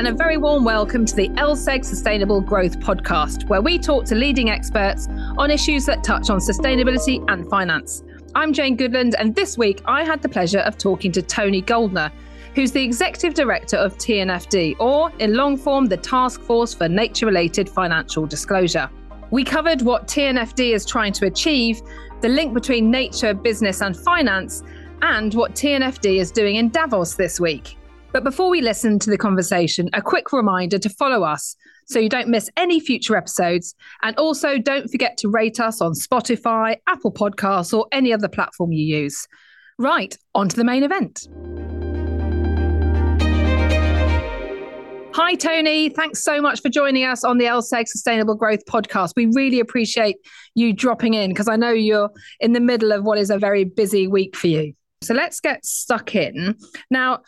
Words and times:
and 0.00 0.08
a 0.08 0.12
very 0.14 0.38
warm 0.38 0.64
welcome 0.64 1.04
to 1.04 1.14
the 1.14 1.28
LSEG 1.28 1.84
Sustainable 1.84 2.40
Growth 2.40 2.80
Podcast, 2.80 3.46
where 3.50 3.60
we 3.60 3.78
talk 3.78 4.06
to 4.06 4.14
leading 4.14 4.48
experts 4.48 5.06
on 5.36 5.50
issues 5.50 5.84
that 5.84 6.02
touch 6.02 6.30
on 6.30 6.38
sustainability 6.38 7.22
and 7.30 7.46
finance. 7.50 8.02
I'm 8.34 8.54
Jane 8.54 8.78
Goodland, 8.78 9.12
and 9.18 9.34
this 9.34 9.58
week 9.58 9.82
I 9.84 10.02
had 10.02 10.22
the 10.22 10.28
pleasure 10.30 10.60
of 10.60 10.78
talking 10.78 11.12
to 11.12 11.20
Tony 11.20 11.60
Goldner, 11.60 12.10
who's 12.54 12.72
the 12.72 12.82
Executive 12.82 13.34
Director 13.34 13.76
of 13.76 13.98
TNFD, 13.98 14.76
or 14.80 15.12
in 15.18 15.34
long 15.34 15.58
form, 15.58 15.84
the 15.84 15.98
Task 15.98 16.40
Force 16.40 16.72
for 16.72 16.88
Nature 16.88 17.26
Related 17.26 17.68
Financial 17.68 18.24
Disclosure. 18.24 18.88
We 19.30 19.44
covered 19.44 19.82
what 19.82 20.08
TNFD 20.08 20.72
is 20.74 20.86
trying 20.86 21.12
to 21.12 21.26
achieve, 21.26 21.82
the 22.22 22.28
link 22.30 22.54
between 22.54 22.90
nature, 22.90 23.34
business, 23.34 23.82
and 23.82 23.94
finance, 23.94 24.62
and 25.02 25.34
what 25.34 25.54
TNFD 25.54 26.20
is 26.20 26.32
doing 26.32 26.56
in 26.56 26.70
Davos 26.70 27.16
this 27.16 27.38
week. 27.38 27.76
But 28.12 28.24
before 28.24 28.50
we 28.50 28.60
listen 28.60 28.98
to 28.98 29.10
the 29.10 29.16
conversation, 29.16 29.88
a 29.92 30.02
quick 30.02 30.32
reminder 30.32 30.78
to 30.78 30.88
follow 30.88 31.22
us 31.22 31.54
so 31.86 32.00
you 32.00 32.08
don't 32.08 32.28
miss 32.28 32.50
any 32.56 32.80
future 32.80 33.16
episodes. 33.16 33.74
And 34.02 34.16
also, 34.16 34.58
don't 34.58 34.90
forget 34.90 35.16
to 35.18 35.28
rate 35.28 35.60
us 35.60 35.80
on 35.80 35.92
Spotify, 35.92 36.76
Apple 36.88 37.12
Podcasts, 37.12 37.72
or 37.72 37.86
any 37.92 38.12
other 38.12 38.28
platform 38.28 38.72
you 38.72 38.84
use. 38.84 39.28
Right, 39.78 40.16
on 40.34 40.48
to 40.48 40.56
the 40.56 40.64
main 40.64 40.82
event. 40.82 41.28
Hi, 45.14 45.34
Tony. 45.36 45.88
Thanks 45.88 46.24
so 46.24 46.40
much 46.40 46.62
for 46.62 46.68
joining 46.68 47.04
us 47.04 47.22
on 47.22 47.38
the 47.38 47.44
LSEG 47.44 47.86
Sustainable 47.86 48.34
Growth 48.34 48.64
podcast. 48.66 49.12
We 49.14 49.26
really 49.26 49.60
appreciate 49.60 50.16
you 50.56 50.72
dropping 50.72 51.14
in 51.14 51.30
because 51.30 51.48
I 51.48 51.54
know 51.54 51.70
you're 51.70 52.10
in 52.40 52.54
the 52.54 52.60
middle 52.60 52.90
of 52.90 53.04
what 53.04 53.18
is 53.18 53.30
a 53.30 53.38
very 53.38 53.62
busy 53.62 54.08
week 54.08 54.34
for 54.34 54.48
you. 54.48 54.74
So 55.02 55.14
let's 55.14 55.40
get 55.40 55.64
stuck 55.64 56.14
in. 56.14 56.56
Now, 56.90 57.20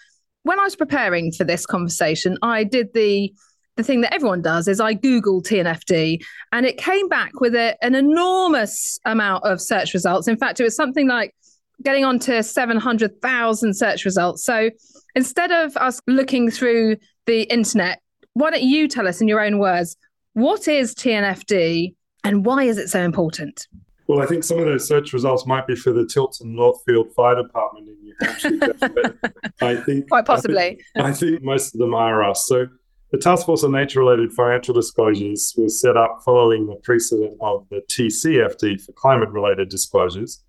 when 0.42 0.58
I 0.58 0.64
was 0.64 0.76
preparing 0.76 1.32
for 1.32 1.44
this 1.44 1.66
conversation, 1.66 2.38
I 2.42 2.64
did 2.64 2.92
the 2.94 3.32
the 3.76 3.82
thing 3.82 4.02
that 4.02 4.12
everyone 4.12 4.42
does 4.42 4.68
is 4.68 4.80
I 4.80 4.94
Googled 4.94 5.46
TNFD 5.46 6.22
and 6.52 6.66
it 6.66 6.76
came 6.76 7.08
back 7.08 7.40
with 7.40 7.54
a, 7.54 7.74
an 7.82 7.94
enormous 7.94 8.98
amount 9.06 9.44
of 9.44 9.62
search 9.62 9.94
results. 9.94 10.28
In 10.28 10.36
fact, 10.36 10.60
it 10.60 10.64
was 10.64 10.76
something 10.76 11.08
like 11.08 11.34
getting 11.82 12.04
on 12.04 12.18
to 12.18 12.42
700,000 12.42 13.74
search 13.74 14.04
results. 14.04 14.44
So 14.44 14.68
instead 15.14 15.52
of 15.52 15.74
us 15.78 16.02
looking 16.06 16.50
through 16.50 16.98
the 17.24 17.44
internet, 17.44 18.02
why 18.34 18.50
don't 18.50 18.62
you 18.62 18.88
tell 18.88 19.08
us 19.08 19.22
in 19.22 19.28
your 19.28 19.40
own 19.40 19.58
words, 19.58 19.96
what 20.34 20.68
is 20.68 20.94
TNFD 20.94 21.94
and 22.24 22.44
why 22.44 22.64
is 22.64 22.76
it 22.76 22.88
so 22.88 23.00
important? 23.00 23.68
Well, 24.06 24.20
I 24.20 24.26
think 24.26 24.44
some 24.44 24.58
of 24.58 24.66
those 24.66 24.86
search 24.86 25.14
results 25.14 25.46
might 25.46 25.66
be 25.66 25.76
for 25.76 25.92
the 25.92 26.04
Tilton 26.04 26.54
Northfield 26.54 27.10
Fire 27.14 27.42
Department 27.42 27.88
in. 27.88 28.01
I 29.60 29.76
think 29.76 30.08
quite 30.08 30.26
possibly. 30.26 30.58
I 30.58 30.68
think, 30.68 31.06
I 31.06 31.12
think, 31.12 31.42
most 31.42 31.74
of 31.74 31.80
them 31.80 31.94
are 31.94 32.22
us. 32.24 32.46
So 32.46 32.66
the 33.12 33.18
Task 33.18 33.44
Force 33.44 33.62
on 33.62 33.72
Nature-related 33.72 34.32
Financial 34.32 34.72
Disclosures 34.72 35.54
was 35.56 35.80
set 35.80 35.98
up 35.98 36.22
following 36.24 36.66
the 36.66 36.76
precedent 36.76 37.36
of 37.42 37.66
the 37.68 37.82
TCFD 37.90 38.80
for 38.80 38.92
climate-related 38.92 39.68
disclosures. 39.68 40.42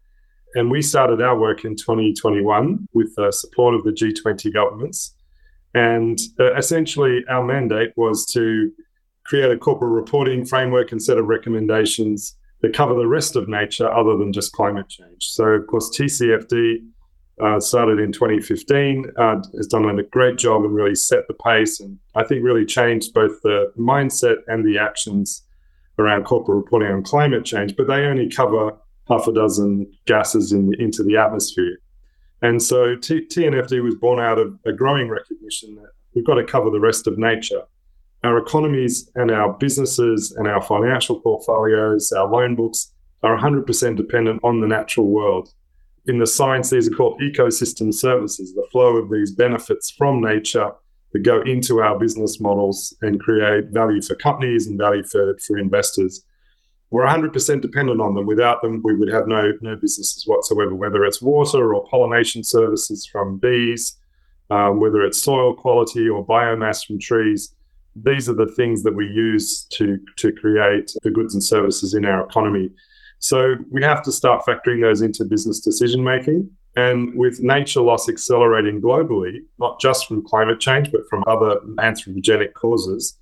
And 0.55 0.71
we 0.71 0.81
started 0.81 1.21
our 1.21 1.37
work 1.37 1.65
in 1.65 1.75
2021 1.75 2.87
with 2.93 3.13
the 3.15 3.31
support 3.31 3.75
of 3.75 3.83
the 3.83 3.91
G20 3.91 4.53
governments. 4.53 5.15
And 5.73 6.19
uh, 6.39 6.55
essentially, 6.55 7.25
our 7.27 7.43
mandate 7.43 7.91
was 7.97 8.25
to 8.27 8.71
create 9.25 9.51
a 9.51 9.57
corporate 9.57 9.91
reporting 9.91 10.45
framework 10.45 10.91
and 10.91 11.01
set 11.01 11.17
of 11.17 11.25
recommendations 11.25 12.37
that 12.61 12.73
cover 12.73 12.93
the 12.93 13.07
rest 13.07 13.35
of 13.35 13.49
nature 13.49 13.91
other 13.91 14.15
than 14.15 14.31
just 14.31 14.53
climate 14.53 14.87
change. 14.87 15.25
So, 15.25 15.45
of 15.45 15.67
course, 15.67 15.89
TCFD 15.97 16.77
uh, 17.41 17.59
started 17.59 17.99
in 17.99 18.11
2015, 18.11 19.11
uh, 19.17 19.41
has 19.55 19.67
done 19.67 19.85
a 19.99 20.03
great 20.03 20.37
job 20.37 20.63
and 20.63 20.73
really 20.73 20.95
set 20.95 21.27
the 21.27 21.33
pace, 21.33 21.79
and 21.79 21.97
I 22.15 22.23
think 22.23 22.43
really 22.43 22.65
changed 22.65 23.13
both 23.13 23.41
the 23.41 23.71
mindset 23.77 24.37
and 24.47 24.65
the 24.65 24.77
actions 24.77 25.43
around 25.99 26.25
corporate 26.25 26.57
reporting 26.57 26.91
on 26.91 27.03
climate 27.03 27.45
change. 27.45 27.75
But 27.75 27.87
they 27.87 28.05
only 28.05 28.29
cover 28.29 28.77
half 29.07 29.27
a 29.27 29.33
dozen 29.33 29.91
gases 30.05 30.51
in, 30.51 30.73
into 30.79 31.03
the 31.03 31.17
atmosphere. 31.17 31.77
And 32.41 32.61
so 32.61 32.95
T- 32.95 33.25
TNFD 33.25 33.81
was 33.83 33.95
born 33.95 34.19
out 34.19 34.37
of 34.37 34.57
a 34.65 34.73
growing 34.73 35.09
recognition 35.09 35.75
that 35.75 35.91
we've 36.13 36.25
got 36.25 36.35
to 36.35 36.43
cover 36.43 36.69
the 36.69 36.79
rest 36.79 37.07
of 37.07 37.17
nature 37.17 37.63
our 38.23 38.37
economies 38.37 39.09
and 39.15 39.31
our 39.31 39.53
businesses 39.53 40.31
and 40.31 40.47
our 40.47 40.61
financial 40.61 41.19
portfolios, 41.19 42.11
our 42.11 42.27
loan 42.27 42.55
books 42.55 42.91
are 43.21 43.37
100% 43.37 43.97
dependent 43.97 44.39
on 44.43 44.61
the 44.61 44.67
natural 44.67 45.07
world. 45.07 45.53
In 46.05 46.19
the 46.19 46.27
science, 46.27 46.69
these 46.69 46.87
are 46.87 46.95
called 46.95 47.21
ecosystem 47.21 47.93
services, 47.93 48.53
the 48.53 48.67
flow 48.71 48.97
of 48.97 49.09
these 49.09 49.31
benefits 49.31 49.91
from 49.91 50.21
nature 50.21 50.71
that 51.13 51.23
go 51.23 51.41
into 51.41 51.81
our 51.81 51.97
business 51.97 52.41
models 52.41 52.93
and 53.01 53.19
create 53.19 53.65
value 53.69 54.01
for 54.01 54.15
companies 54.15 54.67
and 54.67 54.77
value 54.77 55.03
for, 55.03 55.37
for 55.39 55.57
investors. 55.57 56.25
We're 56.89 57.05
100% 57.05 57.61
dependent 57.61 58.01
on 58.01 58.13
them. 58.13 58.25
Without 58.25 58.61
them, 58.61 58.81
we 58.83 58.95
would 58.95 59.11
have 59.11 59.27
no, 59.27 59.53
no 59.61 59.75
businesses 59.75 60.23
whatsoever, 60.27 60.75
whether 60.75 61.05
it's 61.05 61.21
water 61.21 61.73
or 61.73 61.87
pollination 61.87 62.43
services 62.43 63.05
from 63.05 63.37
bees, 63.37 63.97
um, 64.49 64.79
whether 64.79 65.03
it's 65.03 65.21
soil 65.21 65.55
quality 65.55 66.09
or 66.09 66.25
biomass 66.25 66.85
from 66.85 66.99
trees 66.99 67.55
these 67.95 68.27
are 68.27 68.33
the 68.33 68.47
things 68.47 68.83
that 68.83 68.95
we 68.95 69.05
use 69.07 69.65
to 69.65 69.99
to 70.17 70.31
create 70.31 70.93
the 71.03 71.11
goods 71.11 71.33
and 71.33 71.43
services 71.43 71.93
in 71.93 72.05
our 72.05 72.25
economy. 72.25 72.71
So 73.23 73.55
we 73.71 73.81
have 73.83 74.03
to 74.03 74.11
start 74.11 74.45
factoring 74.45 74.81
those 74.81 75.01
into 75.01 75.23
business 75.23 75.61
decision 75.61 76.03
making. 76.03 76.51
And 76.75 77.15
with 77.15 77.39
nature 77.41 77.79
loss 77.79 78.09
accelerating 78.09 78.81
globally, 78.81 79.37
not 79.59 79.79
just 79.79 80.07
from 80.07 80.27
climate 80.27 80.59
change, 80.59 80.91
but 80.91 81.07
from 81.09 81.23
other 81.25 81.55
anthropogenic 81.77 82.51
causes, 82.53 83.17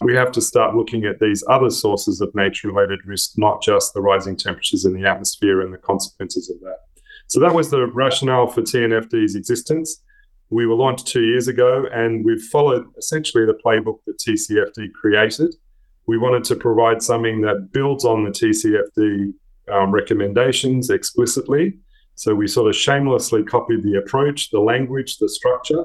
we 0.00 0.14
have 0.14 0.32
to 0.32 0.40
start 0.40 0.74
looking 0.74 1.04
at 1.04 1.20
these 1.20 1.44
other 1.50 1.68
sources 1.68 2.22
of 2.22 2.34
nature 2.34 2.68
related 2.68 3.00
risk, 3.04 3.36
not 3.36 3.62
just 3.62 3.92
the 3.92 4.00
rising 4.00 4.36
temperatures 4.36 4.86
in 4.86 4.94
the 4.94 5.06
atmosphere 5.06 5.60
and 5.60 5.72
the 5.72 5.78
consequences 5.78 6.48
of 6.48 6.58
that. 6.60 6.78
So 7.26 7.38
that 7.40 7.54
was 7.54 7.68
the 7.68 7.88
rationale 7.88 8.46
for 8.46 8.62
TNFD's 8.62 9.34
existence. 9.34 10.02
We 10.48 10.64
were 10.64 10.76
launched 10.76 11.08
two 11.08 11.24
years 11.24 11.46
ago, 11.46 11.86
and 11.92 12.24
we've 12.24 12.40
followed 12.40 12.86
essentially 12.96 13.44
the 13.44 13.58
playbook 13.62 13.98
that 14.06 14.16
TCFD 14.18 14.92
created. 14.94 15.56
We 16.06 16.18
wanted 16.18 16.44
to 16.44 16.56
provide 16.56 17.02
something 17.02 17.40
that 17.42 17.70
builds 17.72 18.04
on 18.04 18.24
the 18.24 18.30
TCFD 18.30 19.32
um, 19.72 19.90
recommendations 19.90 20.90
explicitly. 20.90 21.78
So 22.14 22.34
we 22.34 22.46
sort 22.46 22.68
of 22.68 22.76
shamelessly 22.76 23.44
copied 23.44 23.82
the 23.82 23.98
approach, 23.98 24.50
the 24.50 24.60
language, 24.60 25.18
the 25.18 25.28
structure, 25.28 25.84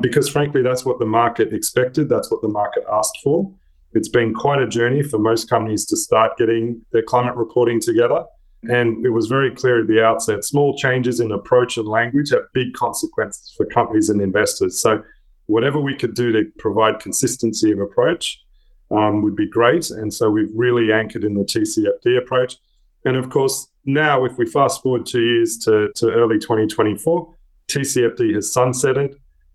because 0.00 0.28
frankly, 0.28 0.62
that's 0.62 0.84
what 0.84 0.98
the 0.98 1.06
market 1.06 1.52
expected. 1.52 2.08
That's 2.08 2.30
what 2.30 2.42
the 2.42 2.48
market 2.48 2.84
asked 2.90 3.18
for. 3.22 3.52
It's 3.92 4.08
been 4.08 4.34
quite 4.34 4.60
a 4.60 4.66
journey 4.66 5.02
for 5.02 5.18
most 5.18 5.48
companies 5.48 5.86
to 5.86 5.96
start 5.96 6.36
getting 6.38 6.82
their 6.92 7.02
climate 7.02 7.34
reporting 7.34 7.80
together. 7.80 8.24
And 8.68 9.04
it 9.04 9.10
was 9.10 9.26
very 9.26 9.50
clear 9.54 9.82
at 9.82 9.86
the 9.86 10.04
outset 10.04 10.44
small 10.44 10.76
changes 10.76 11.20
in 11.20 11.30
approach 11.32 11.76
and 11.76 11.86
language 11.86 12.30
have 12.30 12.52
big 12.52 12.72
consequences 12.72 13.52
for 13.56 13.66
companies 13.66 14.10
and 14.10 14.20
investors. 14.20 14.80
So, 14.80 15.02
whatever 15.46 15.78
we 15.78 15.94
could 15.94 16.14
do 16.14 16.32
to 16.32 16.44
provide 16.58 16.98
consistency 16.98 17.70
of 17.70 17.78
approach 17.78 18.44
um, 18.90 19.22
would 19.22 19.36
be 19.36 19.48
great. 19.48 19.90
And 19.90 20.12
so, 20.12 20.30
we've 20.30 20.50
really 20.54 20.92
anchored 20.92 21.24
in 21.24 21.34
the 21.34 21.44
TCFD 21.44 22.18
approach. 22.18 22.56
And 23.04 23.16
of 23.16 23.30
course, 23.30 23.68
now, 23.84 24.24
if 24.24 24.36
we 24.36 24.46
fast 24.46 24.82
forward 24.82 25.06
two 25.06 25.22
years 25.22 25.58
to, 25.58 25.92
to 25.94 26.10
early 26.10 26.38
2024, 26.38 27.34
TCFD 27.68 28.34
has 28.34 28.52
sunsetted. 28.52 29.14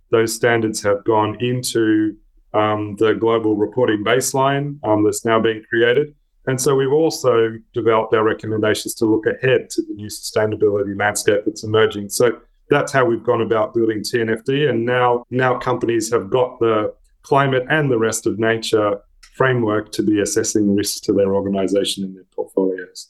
Those 0.10 0.34
standards 0.34 0.82
have 0.84 1.04
gone 1.04 1.38
into 1.42 2.16
um, 2.54 2.96
the 2.98 3.14
global 3.14 3.56
reporting 3.56 4.04
baseline 4.04 4.80
um, 4.84 5.04
that's 5.04 5.26
now 5.26 5.40
being 5.40 5.64
created. 5.70 6.16
And 6.48 6.60
so 6.60 6.76
we've 6.76 6.92
also 6.92 7.58
developed 7.74 8.14
our 8.14 8.24
recommendations 8.24 8.96
to 8.96 9.06
look 9.06 9.26
ahead 9.26 9.70
to 9.72 9.82
the 9.84 9.94
new 9.94 10.08
sustainability 10.08 10.98
landscape 10.98 11.42
that's 11.46 11.64
emerging. 11.64 12.10
So 12.10 12.40
that's 12.70 12.92
how 12.92 13.06
we've 13.06 13.24
gone 13.24 13.42
about 13.42 13.74
building 13.74 14.00
TNFD. 14.00 14.70
And 14.70 14.86
now, 14.86 15.26
now 15.30 15.58
companies 15.60 16.12
have 16.12 16.30
got 16.30 16.60
the 16.60 16.94
climate 17.22 17.66
and 17.70 17.92
the 17.92 18.00
rest 18.00 18.26
of 18.26 18.40
nature 18.40 19.00
framework 19.42 19.92
to 19.92 20.04
be 20.04 20.22
assessing 20.22 20.76
risks 20.76 21.00
to 21.00 21.14
their 21.14 21.34
organization 21.34 22.04
and 22.04 22.16
their 22.16 22.26
portfolios. 22.36 23.08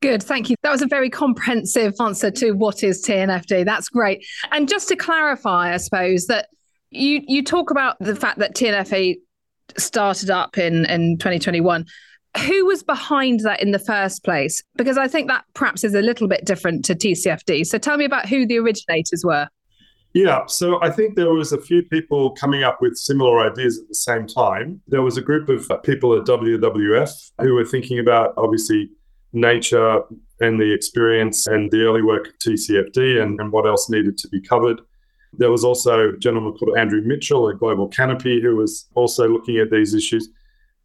Good, 0.00 0.22
thank 0.22 0.48
you. 0.48 0.56
That 0.62 0.70
was 0.70 0.80
a 0.80 0.86
very 0.86 1.10
comprehensive 1.10 1.94
answer 2.00 2.30
to 2.30 2.52
what 2.52 2.82
is 2.82 3.04
TNFD. 3.04 3.66
That's 3.66 3.90
great. 3.90 4.24
And 4.52 4.70
just 4.70 4.88
to 4.88 4.96
clarify, 4.96 5.74
I 5.74 5.76
suppose 5.76 6.28
that 6.28 6.48
you 6.90 7.22
you 7.26 7.42
talk 7.44 7.70
about 7.70 7.96
the 8.00 8.16
fact 8.16 8.38
that 8.38 8.54
TNFD 8.54 9.16
started 9.76 10.30
up 10.30 10.56
in 10.56 10.86
in 10.86 11.18
2021 11.18 11.84
who 12.46 12.66
was 12.66 12.82
behind 12.82 13.40
that 13.40 13.62
in 13.62 13.70
the 13.70 13.78
first 13.78 14.22
place? 14.22 14.62
Because 14.76 14.98
I 14.98 15.08
think 15.08 15.28
that 15.28 15.44
perhaps 15.54 15.84
is 15.84 15.94
a 15.94 16.02
little 16.02 16.28
bit 16.28 16.44
different 16.44 16.84
to 16.84 16.94
TCFD. 16.94 17.66
So 17.66 17.78
tell 17.78 17.96
me 17.96 18.04
about 18.04 18.28
who 18.28 18.46
the 18.46 18.58
originators 18.58 19.24
were. 19.24 19.48
Yeah, 20.16 20.46
so 20.46 20.82
I 20.82 20.88
think 20.88 21.14
there 21.14 21.34
was 21.34 21.52
a 21.52 21.60
few 21.60 21.82
people 21.82 22.30
coming 22.30 22.62
up 22.62 22.80
with 22.80 22.96
similar 22.96 23.38
ideas 23.38 23.78
at 23.78 23.86
the 23.86 23.94
same 23.94 24.26
time. 24.26 24.80
There 24.88 25.02
was 25.02 25.18
a 25.18 25.20
group 25.20 25.50
of 25.50 25.70
people 25.82 26.16
at 26.16 26.24
WWF 26.24 27.32
who 27.42 27.52
were 27.52 27.66
thinking 27.66 27.98
about 27.98 28.32
obviously 28.38 28.88
nature 29.34 30.00
and 30.40 30.58
the 30.58 30.72
experience 30.72 31.46
and 31.46 31.70
the 31.70 31.82
early 31.82 32.00
work 32.00 32.28
of 32.28 32.38
TCFD 32.38 33.20
and, 33.20 33.38
and 33.38 33.52
what 33.52 33.66
else 33.66 33.90
needed 33.90 34.16
to 34.16 34.28
be 34.28 34.40
covered. 34.40 34.80
There 35.34 35.50
was 35.50 35.64
also 35.64 36.08
a 36.08 36.16
gentleman 36.16 36.54
called 36.54 36.78
Andrew 36.78 37.02
Mitchell 37.02 37.50
at 37.50 37.58
Global 37.58 37.86
Canopy 37.86 38.40
who 38.40 38.56
was 38.56 38.88
also 38.94 39.28
looking 39.28 39.58
at 39.58 39.70
these 39.70 39.92
issues. 39.92 40.30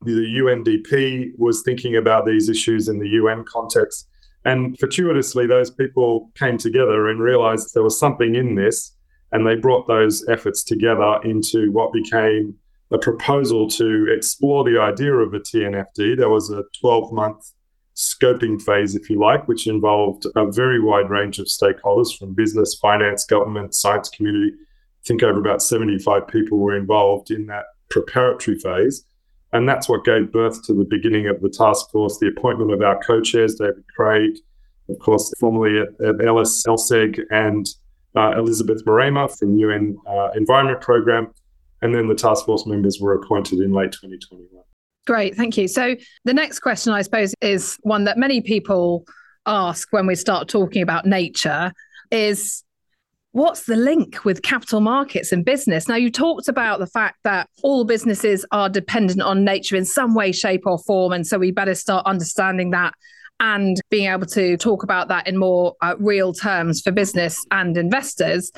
The 0.01 0.11
UNDP 0.11 1.39
was 1.39 1.61
thinking 1.63 1.95
about 1.95 2.25
these 2.25 2.49
issues 2.49 2.89
in 2.89 2.99
the 2.99 3.07
UN 3.07 3.45
context. 3.45 4.09
And 4.43 4.77
fortuitously, 4.77 5.47
those 5.47 5.71
people 5.71 6.31
came 6.35 6.57
together 6.57 7.07
and 7.07 7.21
realized 7.21 7.73
there 7.73 7.83
was 7.83 7.97
something 7.97 8.35
in 8.35 8.55
this. 8.55 8.91
And 9.31 9.45
they 9.45 9.55
brought 9.55 9.87
those 9.87 10.27
efforts 10.27 10.63
together 10.63 11.19
into 11.23 11.71
what 11.71 11.93
became 11.93 12.55
a 12.91 12.97
proposal 12.97 13.69
to 13.69 14.07
explore 14.13 14.63
the 14.63 14.79
idea 14.79 15.13
of 15.13 15.33
a 15.33 15.39
TNFD. 15.39 16.17
There 16.17 16.29
was 16.29 16.49
a 16.51 16.63
12 16.79 17.13
month 17.13 17.51
scoping 17.95 18.61
phase, 18.61 18.95
if 18.95 19.09
you 19.09 19.19
like, 19.19 19.47
which 19.47 19.67
involved 19.67 20.25
a 20.35 20.51
very 20.51 20.81
wide 20.81 21.09
range 21.09 21.39
of 21.39 21.47
stakeholders 21.47 22.17
from 22.17 22.33
business, 22.33 22.75
finance, 22.75 23.25
government, 23.25 23.75
science 23.75 24.09
community. 24.09 24.53
I 24.55 25.07
think 25.07 25.23
over 25.23 25.39
about 25.39 25.61
75 25.61 26.27
people 26.27 26.57
were 26.57 26.75
involved 26.75 27.31
in 27.31 27.47
that 27.47 27.65
preparatory 27.89 28.57
phase. 28.57 29.05
And 29.53 29.67
that's 29.67 29.89
what 29.89 30.05
gave 30.05 30.31
birth 30.31 30.63
to 30.63 30.73
the 30.73 30.85
beginning 30.85 31.27
of 31.27 31.41
the 31.41 31.49
task 31.49 31.91
force, 31.91 32.17
the 32.17 32.27
appointment 32.27 32.71
of 32.71 32.81
our 32.81 33.01
co 33.03 33.19
chairs, 33.21 33.55
David 33.55 33.83
Craig, 33.93 34.37
of 34.89 34.99
course, 34.99 35.33
formerly 35.39 35.79
at, 35.79 35.89
at 36.05 36.25
Ellis 36.25 36.63
LSEG, 36.65 37.19
and 37.31 37.67
uh, 38.15 38.37
Elizabeth 38.37 38.83
Mrema 38.85 39.37
from 39.37 39.57
UN 39.57 39.97
uh, 40.07 40.29
Environment 40.35 40.81
Program. 40.81 41.31
And 41.81 41.95
then 41.95 42.07
the 42.07 42.15
task 42.15 42.45
force 42.45 42.65
members 42.67 42.99
were 42.99 43.13
appointed 43.13 43.59
in 43.59 43.71
late 43.71 43.91
2021. 43.91 44.63
Great, 45.07 45.35
thank 45.35 45.57
you. 45.57 45.67
So 45.67 45.95
the 46.25 46.33
next 46.33 46.59
question, 46.59 46.93
I 46.93 47.01
suppose, 47.01 47.33
is 47.41 47.77
one 47.81 48.03
that 48.03 48.17
many 48.17 48.41
people 48.41 49.05
ask 49.47 49.91
when 49.91 50.05
we 50.05 50.15
start 50.15 50.47
talking 50.47 50.83
about 50.83 51.05
nature 51.05 51.71
is 52.11 52.63
what's 53.31 53.63
the 53.63 53.75
link 53.75 54.23
with 54.25 54.43
capital 54.43 54.81
markets 54.81 55.31
and 55.31 55.43
business? 55.43 55.87
Now, 55.87 55.95
you 55.95 56.11
talked 56.11 56.47
about 56.47 56.79
the 56.79 56.87
fact 56.87 57.17
that 57.23 57.49
all 57.63 57.85
businesses 57.85 58.45
are 58.51 58.69
dependent 58.69 59.21
on 59.21 59.43
nature 59.43 59.75
in 59.75 59.85
some 59.85 60.13
way, 60.13 60.31
shape, 60.31 60.63
or 60.65 60.77
form. 60.77 61.13
And 61.13 61.25
so 61.25 61.39
we 61.39 61.51
better 61.51 61.75
start 61.75 62.05
understanding 62.05 62.71
that 62.71 62.93
and 63.41 63.81
being 63.89 64.09
able 64.09 64.27
to 64.27 64.55
talk 64.55 64.83
about 64.83 65.07
that 65.09 65.27
in 65.27 65.35
more 65.35 65.75
uh, 65.81 65.95
real 65.99 66.31
terms 66.31 66.79
for 66.79 66.91
business 66.91 67.43
and 67.49 67.75
investors. 67.75 68.51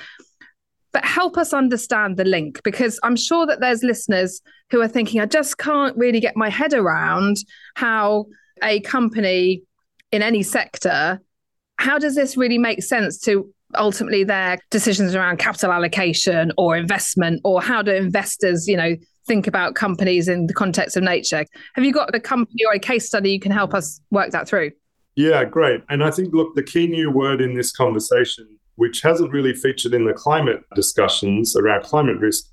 But 0.92 1.06
help 1.06 1.38
us 1.38 1.54
understand 1.54 2.18
the 2.18 2.26
link 2.26 2.62
because 2.64 3.00
I'm 3.02 3.16
sure 3.16 3.48
that 3.48 3.62
there's 3.62 3.82
listeners 3.82 4.42
who 4.70 4.82
are 4.82 4.88
thinking, 4.88 5.22
I 5.22 5.26
just 5.26 5.58
can't 5.58 5.98
really 5.98 6.20
get 6.20 6.36
my 6.36 6.50
head 6.50 6.74
around 6.74 7.38
how 7.76 8.26
a 8.62 8.82
company 8.82 9.64
in 10.12 10.22
any 10.22 10.44
sector, 10.44 11.20
how 11.78 11.98
does 11.98 12.14
this 12.14 12.38
really 12.38 12.58
make 12.58 12.84
sense 12.84 13.18
to 13.22 13.52
ultimately 13.76 14.24
their 14.24 14.60
decisions 14.70 15.16
around 15.16 15.40
capital 15.40 15.72
allocation 15.72 16.52
or 16.58 16.76
investment 16.76 17.42
or 17.44 17.62
how 17.62 17.82
do 17.82 17.92
investors, 17.92 18.68
you 18.68 18.78
know, 18.78 18.96
think 19.26 19.48
about 19.48 19.76
companies 19.76 20.28
in 20.28 20.48
the 20.48 20.54
context 20.54 20.98
of 20.98 21.04
nature? 21.04 21.46
Have 21.76 21.86
you 21.86 21.94
got 21.94 22.14
a 22.14 22.20
company 22.20 22.64
or 22.66 22.74
a 22.74 22.80
case 22.80 23.06
study 23.06 23.32
you 23.32 23.40
can 23.40 23.52
help 23.52 23.74
us 23.74 24.00
work 24.12 24.32
that 24.32 24.48
through? 24.48 24.72
Yeah, 25.16 25.46
great. 25.46 25.84
And 25.90 26.04
I 26.04 26.12
think, 26.12 26.34
look, 26.34 26.56
the 26.56 26.64
key 26.64 26.88
new 26.88 27.12
word 27.12 27.40
in 27.40 27.54
this 27.54 27.72
conversation 27.72 28.48
which 28.76 29.02
hasn't 29.02 29.32
really 29.32 29.54
featured 29.54 29.94
in 29.94 30.06
the 30.06 30.14
climate 30.14 30.62
discussions 30.76 31.56
around 31.56 31.84
climate 31.84 32.18
risk. 32.18 32.46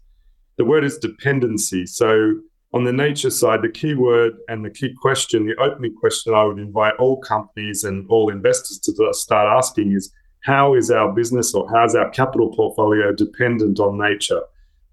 The 0.56 0.64
word 0.64 0.84
is 0.84 0.98
dependency. 0.98 1.86
So, 1.86 2.34
on 2.72 2.84
the 2.84 2.92
nature 2.92 3.30
side, 3.30 3.62
the 3.62 3.68
key 3.68 3.94
word 3.94 4.34
and 4.48 4.64
the 4.64 4.70
key 4.70 4.94
question, 5.00 5.46
the 5.46 5.56
opening 5.56 5.94
question 5.96 6.34
I 6.34 6.44
would 6.44 6.58
invite 6.58 6.94
all 7.00 7.20
companies 7.20 7.82
and 7.82 8.06
all 8.08 8.30
investors 8.30 8.78
to 8.80 9.12
start 9.12 9.48
asking 9.48 9.92
is 9.92 10.12
how 10.44 10.74
is 10.74 10.90
our 10.90 11.12
business 11.12 11.52
or 11.52 11.68
how's 11.74 11.96
our 11.96 12.10
capital 12.10 12.54
portfolio 12.54 13.12
dependent 13.12 13.80
on 13.80 13.98
nature? 13.98 14.42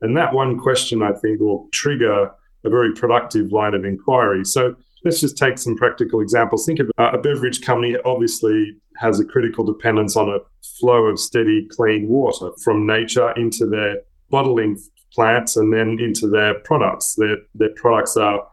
And 0.02 0.16
that 0.18 0.34
one 0.34 0.60
question, 0.60 1.02
I 1.02 1.14
think, 1.14 1.40
will 1.40 1.68
trigger 1.72 2.32
a 2.64 2.70
very 2.70 2.94
productive 2.94 3.52
line 3.52 3.74
of 3.74 3.86
inquiry. 3.86 4.46
So, 4.46 4.76
let's 5.04 5.22
just 5.22 5.38
take 5.38 5.58
some 5.58 5.76
practical 5.76 6.22
examples. 6.22 6.66
Think 6.66 6.80
of 6.80 6.92
uh, 6.98 7.12
a 7.14 7.18
beverage 7.18 7.62
company, 7.62 7.96
obviously, 8.06 8.76
has 8.98 9.20
a 9.20 9.26
critical 9.26 9.64
dependence 9.64 10.16
on 10.16 10.30
a 10.30 10.40
flow 10.80 11.06
of 11.06 11.20
steady, 11.20 11.68
clean 11.72 12.08
water 12.08 12.52
from 12.64 12.86
nature 12.86 13.32
into 13.32 13.68
their 13.68 14.02
bottling 14.30 14.78
plants 15.14 15.56
and 15.56 15.74
then 15.74 15.98
into 16.00 16.28
their 16.28 16.56
products. 16.62 17.16
Their, 17.16 17.38
their 17.56 17.74
products 17.76 18.18
are 18.18 18.46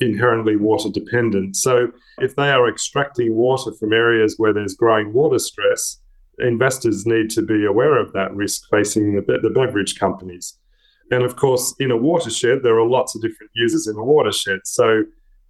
inherently 0.00 0.56
water 0.56 0.90
dependent. 0.90 1.56
So, 1.56 1.92
if 2.18 2.34
they 2.36 2.50
are 2.50 2.68
extracting 2.68 3.34
water 3.34 3.72
from 3.72 3.92
areas 3.92 4.34
where 4.36 4.52
there's 4.52 4.74
growing 4.74 5.12
water 5.12 5.38
stress, 5.38 5.98
investors 6.38 7.06
need 7.06 7.30
to 7.30 7.42
be 7.42 7.64
aware 7.64 7.96
of 7.98 8.12
that 8.12 8.34
risk 8.34 8.68
facing 8.70 9.14
the, 9.14 9.38
the 9.42 9.50
beverage 9.50 9.98
companies. 9.98 10.58
And 11.10 11.22
of 11.22 11.36
course, 11.36 11.74
in 11.78 11.90
a 11.90 11.96
watershed, 11.96 12.62
there 12.62 12.78
are 12.78 12.86
lots 12.86 13.14
of 13.14 13.22
different 13.22 13.52
users 13.54 13.86
in 13.86 13.96
a 13.96 14.04
watershed. 14.04 14.60
So, 14.64 15.04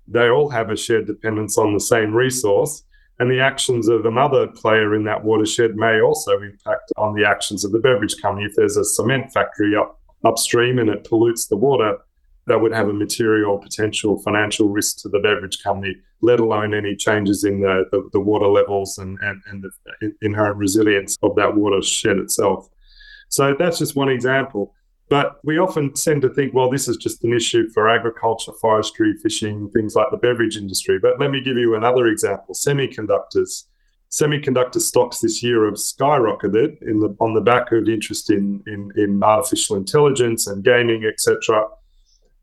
they 0.07 0.29
all 0.29 0.51
have 0.51 0.71
a 0.71 0.77
shared 0.77 1.07
dependence 1.07 1.57
on 1.57 1.73
the 1.73 1.81
same 1.81 2.13
resource. 2.13 2.83
And 3.21 3.31
the 3.31 3.41
actions 3.41 3.89
of 3.89 4.07
another 4.07 4.49
player 4.49 4.95
in 4.95 5.05
that 5.05 5.23
watershed 5.23 5.77
may 5.77 6.01
also 6.01 6.41
impact 6.41 6.93
on 6.97 7.15
the 7.15 7.25
actions 7.25 7.65
of 7.65 7.71
the 7.73 7.79
beverage 7.79 8.21
company. 8.21 8.45
If 8.47 8.57
there's 8.57 8.77
a 8.77 8.85
cement 8.85 9.33
factory 9.33 9.77
up 9.77 10.01
upstream 10.25 10.79
and 10.79 10.89
it 10.89 11.05
pollutes 11.05 11.47
the 11.47 11.57
water, 11.57 11.99
that 12.47 12.61
would 12.61 12.73
have 12.73 12.89
a 12.89 12.93
material 12.93 13.59
potential 13.59 14.21
financial 14.23 14.69
risk 14.69 14.99
to 15.03 15.09
the 15.09 15.21
beverage 15.21 15.63
company, 15.63 15.95
let 16.23 16.41
alone 16.41 16.75
any 16.75 16.97
changes 16.97 17.45
in 17.45 17.61
the, 17.61 17.85
the, 17.91 18.09
the 18.13 18.21
water 18.21 18.49
levels 18.49 18.99
and, 18.99 19.19
and, 19.23 19.41
and 19.47 19.63
the 19.63 20.13
inherent 20.21 20.57
resilience 20.57 21.17
of 21.23 21.37
that 21.37 21.55
watershed 21.55 22.19
itself. 22.19 22.69
So 23.29 23.55
that's 23.59 23.79
just 23.79 23.97
one 23.97 24.09
example. 24.09 24.75
But 25.09 25.39
we 25.45 25.59
often 25.59 25.93
tend 25.93 26.23
to 26.23 26.31
think, 26.31 26.55
well, 26.55 26.71
this 26.71 26.89
is 26.89 26.97
just 26.97 27.25
an 27.25 27.35
issue 27.35 27.69
for 27.71 27.89
agriculture, 27.89 28.53
forestry, 28.61 29.15
fishing, 29.23 29.71
things 29.71 29.95
like 29.95 30.11
the 30.11 30.17
beverage 30.17 30.57
industry. 30.57 30.99
But 30.99 31.21
let 31.21 31.31
me 31.31 31.43
give 31.43 31.59
you 31.59 31.75
another 31.75 32.07
example 32.07 32.55
semiconductors. 32.55 33.65
Semiconductor 34.11 34.81
stocks 34.81 35.19
this 35.21 35.43
year 35.43 35.67
have 35.67 35.75
skyrocketed 35.75 36.79
the, 36.81 37.17
on 37.21 37.35
the 37.35 37.41
back 37.41 37.73
of 37.73 37.89
interest 37.89 38.31
in, 38.31 38.63
in, 38.67 38.93
in 38.97 39.23
artificial 39.23 39.77
intelligence 39.77 40.47
and 40.47 40.65
gaming, 40.65 41.05
etc. 41.05 41.67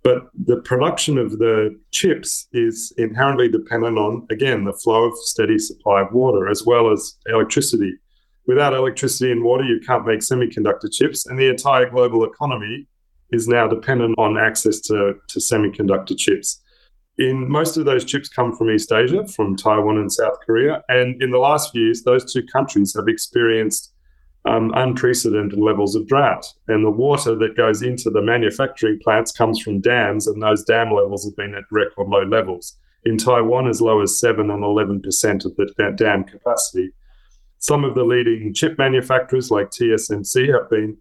But 0.04 0.30
the 0.34 0.58
production 0.58 1.18
of 1.18 1.40
the 1.40 1.80
chips 1.92 2.48
is 2.54 2.94
inherently 2.98 3.48
dependent 3.48 3.98
on, 3.98 4.28
again, 4.30 4.66
the 4.66 4.74
flow 4.74 5.06
of 5.06 5.18
steady 5.18 5.58
supply 5.58 6.02
of 6.02 6.12
water 6.12 6.48
as 6.50 6.64
well 6.66 6.92
as 6.92 7.16
electricity 7.28 7.94
without 8.48 8.74
electricity 8.74 9.32
and 9.32 9.44
water, 9.44 9.64
you 9.64 9.80
can't 9.86 10.06
make 10.06 10.20
semiconductor 10.20 10.92
chips. 10.92 11.26
And 11.26 11.38
the 11.38 11.50
entire 11.50 11.90
global 11.90 12.24
economy 12.26 12.88
is 13.32 13.48
now 13.48 13.68
dependent 13.68 14.16
on 14.18 14.38
access 14.38 14.80
to, 14.82 15.16
to 15.28 15.40
semiconductor 15.40 16.18
chips. 16.18 16.62
In 17.18 17.50
most 17.50 17.78
of 17.78 17.86
those 17.86 18.06
chips 18.06 18.30
come 18.30 18.56
from 18.56 18.72
East 18.72 18.92
Asia, 18.92 19.28
from 19.28 19.56
Taiwan 19.56 19.98
and 19.98 20.12
South 20.12 20.38
Korea. 20.46 20.84
And 20.90 21.22
in 21.22 21.32
the 21.32 21.38
last 21.38 21.72
few 21.72 21.84
years, 21.86 22.04
those 22.04 22.32
two 22.32 22.44
countries 22.44 22.96
have 22.96 23.08
experienced 23.08 23.94
um, 24.46 24.72
unprecedented 24.76 25.60
levels 25.60 25.96
of 25.96 26.08
drought. 26.08 26.46
And 26.68 26.84
the 26.84 26.92
water 26.92 27.36
that 27.36 27.56
goes 27.56 27.84
into 27.84 28.10
the 28.10 28.22
manufacturing 28.22 29.00
plants 29.04 29.32
comes 29.32 29.62
from 29.62 29.82
dams, 29.82 30.28
and 30.28 30.42
those 30.42 30.64
dam 30.64 30.92
levels 30.92 31.26
have 31.26 31.36
been 31.36 31.54
at 31.54 31.64
record 31.70 32.08
low 32.08 32.24
levels. 32.24 32.78
In 33.04 33.18
Taiwan, 33.18 33.68
as 33.68 33.82
low 33.82 34.02
as 34.02 34.20
7 34.20 34.50
and 34.50 34.64
11% 34.64 35.46
of 35.46 35.56
the 35.56 35.94
dam 35.96 36.24
capacity. 36.24 36.92
Some 37.62 37.84
of 37.84 37.94
the 37.94 38.04
leading 38.04 38.54
chip 38.54 38.78
manufacturers, 38.80 39.52
like 39.52 39.70
TSMC, 39.70 40.52
have 40.52 40.70
been 40.70 40.98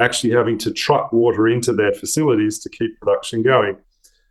actually 0.00 0.32
having 0.32 0.56
to 0.58 0.72
truck 0.72 1.12
water 1.12 1.48
into 1.48 1.72
their 1.72 1.92
facilities 1.92 2.58
to 2.60 2.70
keep 2.70 2.98
production 2.98 3.42
going. 3.42 3.76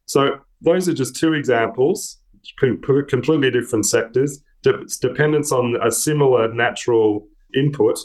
So, 0.08 0.40
those 0.60 0.90
are 0.90 0.94
just 0.94 1.16
two 1.16 1.34
examples, 1.34 2.18
completely 2.58 3.52
different 3.52 3.86
sectors, 3.86 4.44
dependence 4.64 5.52
on 5.52 5.78
a 5.84 5.92
similar 5.92 6.52
natural 6.52 7.28
input. 7.56 8.00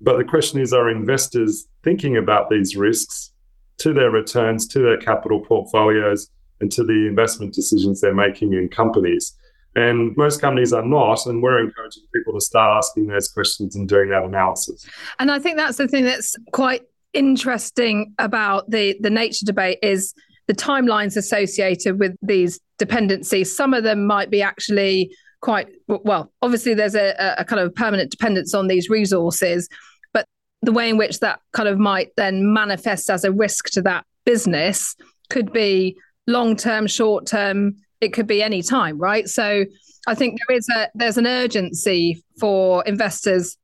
But 0.00 0.16
the 0.16 0.24
question 0.24 0.58
is 0.58 0.72
are 0.72 0.88
investors 0.88 1.68
thinking 1.84 2.16
about 2.16 2.48
these 2.48 2.74
risks 2.74 3.32
to 3.78 3.92
their 3.92 4.10
returns, 4.10 4.66
to 4.68 4.78
their 4.78 4.96
capital 4.96 5.40
portfolios, 5.40 6.30
and 6.60 6.72
to 6.72 6.84
the 6.84 7.06
investment 7.06 7.52
decisions 7.52 8.00
they're 8.00 8.14
making 8.14 8.54
in 8.54 8.70
companies? 8.70 9.36
And 9.76 10.16
most 10.16 10.40
companies 10.40 10.72
are 10.72 10.84
not. 10.84 11.26
And 11.26 11.42
we're 11.42 11.60
encouraging 11.60 12.02
people 12.14 12.34
to 12.34 12.40
start 12.40 12.76
asking 12.76 13.06
those 13.06 13.28
questions 13.28 13.76
and 13.76 13.88
doing 13.88 14.10
that 14.10 14.24
analysis. 14.24 14.84
And 15.18 15.30
I 15.30 15.38
think 15.38 15.56
that's 15.56 15.76
the 15.76 15.88
thing 15.88 16.04
that's 16.04 16.34
quite 16.52 16.82
interesting 17.12 18.14
about 18.18 18.70
the, 18.70 18.96
the 19.00 19.10
nature 19.10 19.44
debate 19.44 19.78
is 19.82 20.14
the 20.46 20.54
timelines 20.54 21.16
associated 21.16 22.00
with 22.00 22.16
these 22.22 22.58
dependencies. 22.78 23.54
Some 23.54 23.74
of 23.74 23.84
them 23.84 24.06
might 24.06 24.30
be 24.30 24.42
actually 24.42 25.14
quite 25.40 25.68
well, 25.86 26.32
obviously, 26.42 26.74
there's 26.74 26.94
a, 26.94 27.14
a 27.38 27.44
kind 27.44 27.60
of 27.60 27.74
permanent 27.74 28.10
dependence 28.10 28.54
on 28.54 28.68
these 28.68 28.90
resources, 28.90 29.68
but 30.12 30.26
the 30.62 30.72
way 30.72 30.90
in 30.90 30.96
which 30.96 31.20
that 31.20 31.40
kind 31.52 31.68
of 31.68 31.78
might 31.78 32.10
then 32.16 32.52
manifest 32.52 33.10
as 33.10 33.24
a 33.24 33.32
risk 33.32 33.70
to 33.70 33.82
that 33.82 34.04
business 34.24 34.96
could 35.30 35.52
be 35.52 35.96
long 36.26 36.56
term, 36.56 36.86
short 36.86 37.26
term, 37.26 37.76
it 38.00 38.12
could 38.12 38.26
be 38.26 38.42
any 38.42 38.62
time, 38.62 38.98
right? 38.98 39.28
So 39.28 39.64
I 40.06 40.14
think 40.14 40.38
there 40.46 40.56
is 40.56 40.68
a 40.70 40.88
there's 40.94 41.18
an 41.18 41.26
urgency 41.26 42.22
for 42.38 42.84
investors 42.84 43.56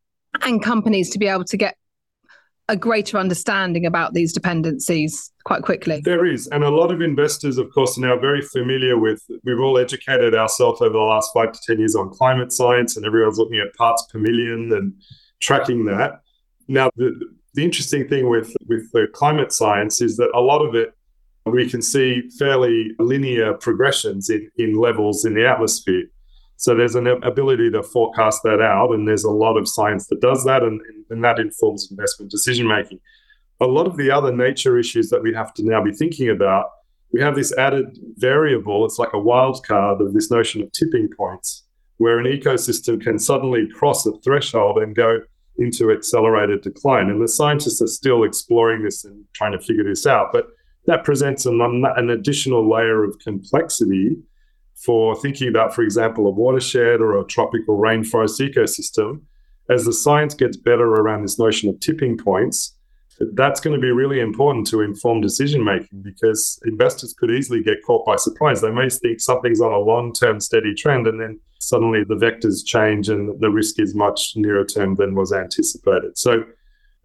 and 0.42 0.62
companies 0.62 1.10
to 1.10 1.18
be 1.18 1.26
able 1.26 1.44
to 1.44 1.56
get 1.56 1.76
a 2.68 2.76
greater 2.76 3.16
understanding 3.16 3.86
about 3.86 4.12
these 4.12 4.32
dependencies 4.32 5.32
quite 5.44 5.62
quickly. 5.62 6.00
There 6.04 6.26
is. 6.26 6.48
And 6.48 6.64
a 6.64 6.68
lot 6.68 6.90
of 6.90 7.00
investors, 7.00 7.58
of 7.58 7.72
course, 7.72 7.96
are 7.96 8.00
now 8.00 8.18
very 8.18 8.42
familiar 8.42 8.98
with, 8.98 9.22
we've 9.44 9.60
all 9.60 9.78
educated 9.78 10.34
ourselves 10.34 10.80
over 10.80 10.92
the 10.92 10.98
last 10.98 11.30
five 11.32 11.52
to 11.52 11.60
10 11.64 11.78
years 11.78 11.94
on 11.94 12.10
climate 12.10 12.52
science, 12.52 12.96
and 12.96 13.06
everyone's 13.06 13.38
looking 13.38 13.60
at 13.60 13.72
parts 13.74 14.04
per 14.10 14.18
million 14.18 14.72
and 14.72 14.94
tracking 15.40 15.84
that. 15.84 16.20
Now, 16.66 16.90
the, 16.96 17.14
the 17.54 17.64
interesting 17.64 18.08
thing 18.08 18.28
with, 18.28 18.52
with 18.66 18.90
the 18.90 19.06
climate 19.12 19.52
science 19.52 20.00
is 20.00 20.16
that 20.16 20.30
a 20.34 20.40
lot 20.40 20.66
of 20.66 20.74
it, 20.74 20.92
we 21.54 21.68
can 21.70 21.80
see 21.80 22.28
fairly 22.38 22.90
linear 22.98 23.54
progressions 23.54 24.30
in, 24.30 24.50
in 24.58 24.74
levels 24.74 25.24
in 25.24 25.34
the 25.34 25.46
atmosphere. 25.46 26.04
So 26.56 26.74
there's 26.74 26.94
an 26.94 27.06
ability 27.06 27.70
to 27.72 27.82
forecast 27.82 28.42
that 28.44 28.60
out, 28.60 28.92
and 28.92 29.06
there's 29.06 29.24
a 29.24 29.30
lot 29.30 29.56
of 29.56 29.68
science 29.68 30.06
that 30.08 30.20
does 30.20 30.44
that, 30.44 30.62
and, 30.62 30.80
and 31.10 31.22
that 31.22 31.38
informs 31.38 31.90
investment 31.90 32.30
decision 32.30 32.66
making. 32.66 32.98
A 33.60 33.66
lot 33.66 33.86
of 33.86 33.96
the 33.96 34.10
other 34.10 34.34
nature 34.34 34.78
issues 34.78 35.08
that 35.10 35.22
we 35.22 35.34
have 35.34 35.52
to 35.54 35.64
now 35.64 35.82
be 35.82 35.92
thinking 35.92 36.30
about, 36.30 36.70
we 37.12 37.20
have 37.20 37.36
this 37.36 37.56
added 37.56 37.98
variable. 38.16 38.84
It's 38.84 38.98
like 38.98 39.12
a 39.12 39.18
wild 39.18 39.64
card 39.66 40.00
of 40.00 40.14
this 40.14 40.30
notion 40.30 40.62
of 40.62 40.72
tipping 40.72 41.08
points, 41.16 41.64
where 41.98 42.18
an 42.18 42.26
ecosystem 42.26 43.00
can 43.00 43.18
suddenly 43.18 43.68
cross 43.68 44.04
a 44.06 44.12
threshold 44.24 44.78
and 44.78 44.96
go 44.96 45.20
into 45.58 45.90
accelerated 45.90 46.62
decline. 46.62 47.08
And 47.08 47.22
the 47.22 47.28
scientists 47.28 47.80
are 47.80 47.86
still 47.86 48.24
exploring 48.24 48.82
this 48.82 49.04
and 49.04 49.24
trying 49.34 49.52
to 49.52 49.60
figure 49.60 49.84
this 49.84 50.06
out. 50.06 50.30
But 50.32 50.48
that 50.86 51.04
presents 51.04 51.46
an, 51.46 51.60
an 51.96 52.10
additional 52.10 52.68
layer 52.68 53.04
of 53.04 53.18
complexity 53.18 54.16
for 54.74 55.16
thinking 55.16 55.48
about, 55.48 55.74
for 55.74 55.82
example, 55.82 56.26
a 56.26 56.30
watershed 56.30 57.00
or 57.00 57.18
a 57.18 57.24
tropical 57.24 57.78
rainforest 57.78 58.40
ecosystem. 58.40 59.22
As 59.68 59.84
the 59.84 59.92
science 59.92 60.34
gets 60.34 60.56
better 60.56 60.86
around 60.86 61.22
this 61.22 61.38
notion 61.38 61.68
of 61.68 61.80
tipping 61.80 62.16
points, 62.16 62.74
that's 63.32 63.60
going 63.60 63.74
to 63.74 63.80
be 63.80 63.90
really 63.90 64.20
important 64.20 64.66
to 64.68 64.82
inform 64.82 65.20
decision 65.20 65.64
making 65.64 66.02
because 66.02 66.60
investors 66.66 67.14
could 67.14 67.30
easily 67.30 67.62
get 67.62 67.82
caught 67.84 68.04
by 68.04 68.16
surprise. 68.16 68.60
They 68.60 68.70
may 68.70 68.90
think 68.90 69.20
something's 69.20 69.60
on 69.60 69.72
a 69.72 69.78
long 69.78 70.12
term 70.12 70.38
steady 70.38 70.74
trend, 70.74 71.06
and 71.06 71.20
then 71.20 71.40
suddenly 71.58 72.04
the 72.04 72.14
vectors 72.14 72.64
change 72.64 73.08
and 73.08 73.40
the 73.40 73.50
risk 73.50 73.80
is 73.80 73.94
much 73.94 74.34
nearer 74.36 74.64
term 74.64 74.94
than 74.96 75.14
was 75.14 75.32
anticipated. 75.32 76.16
So 76.18 76.44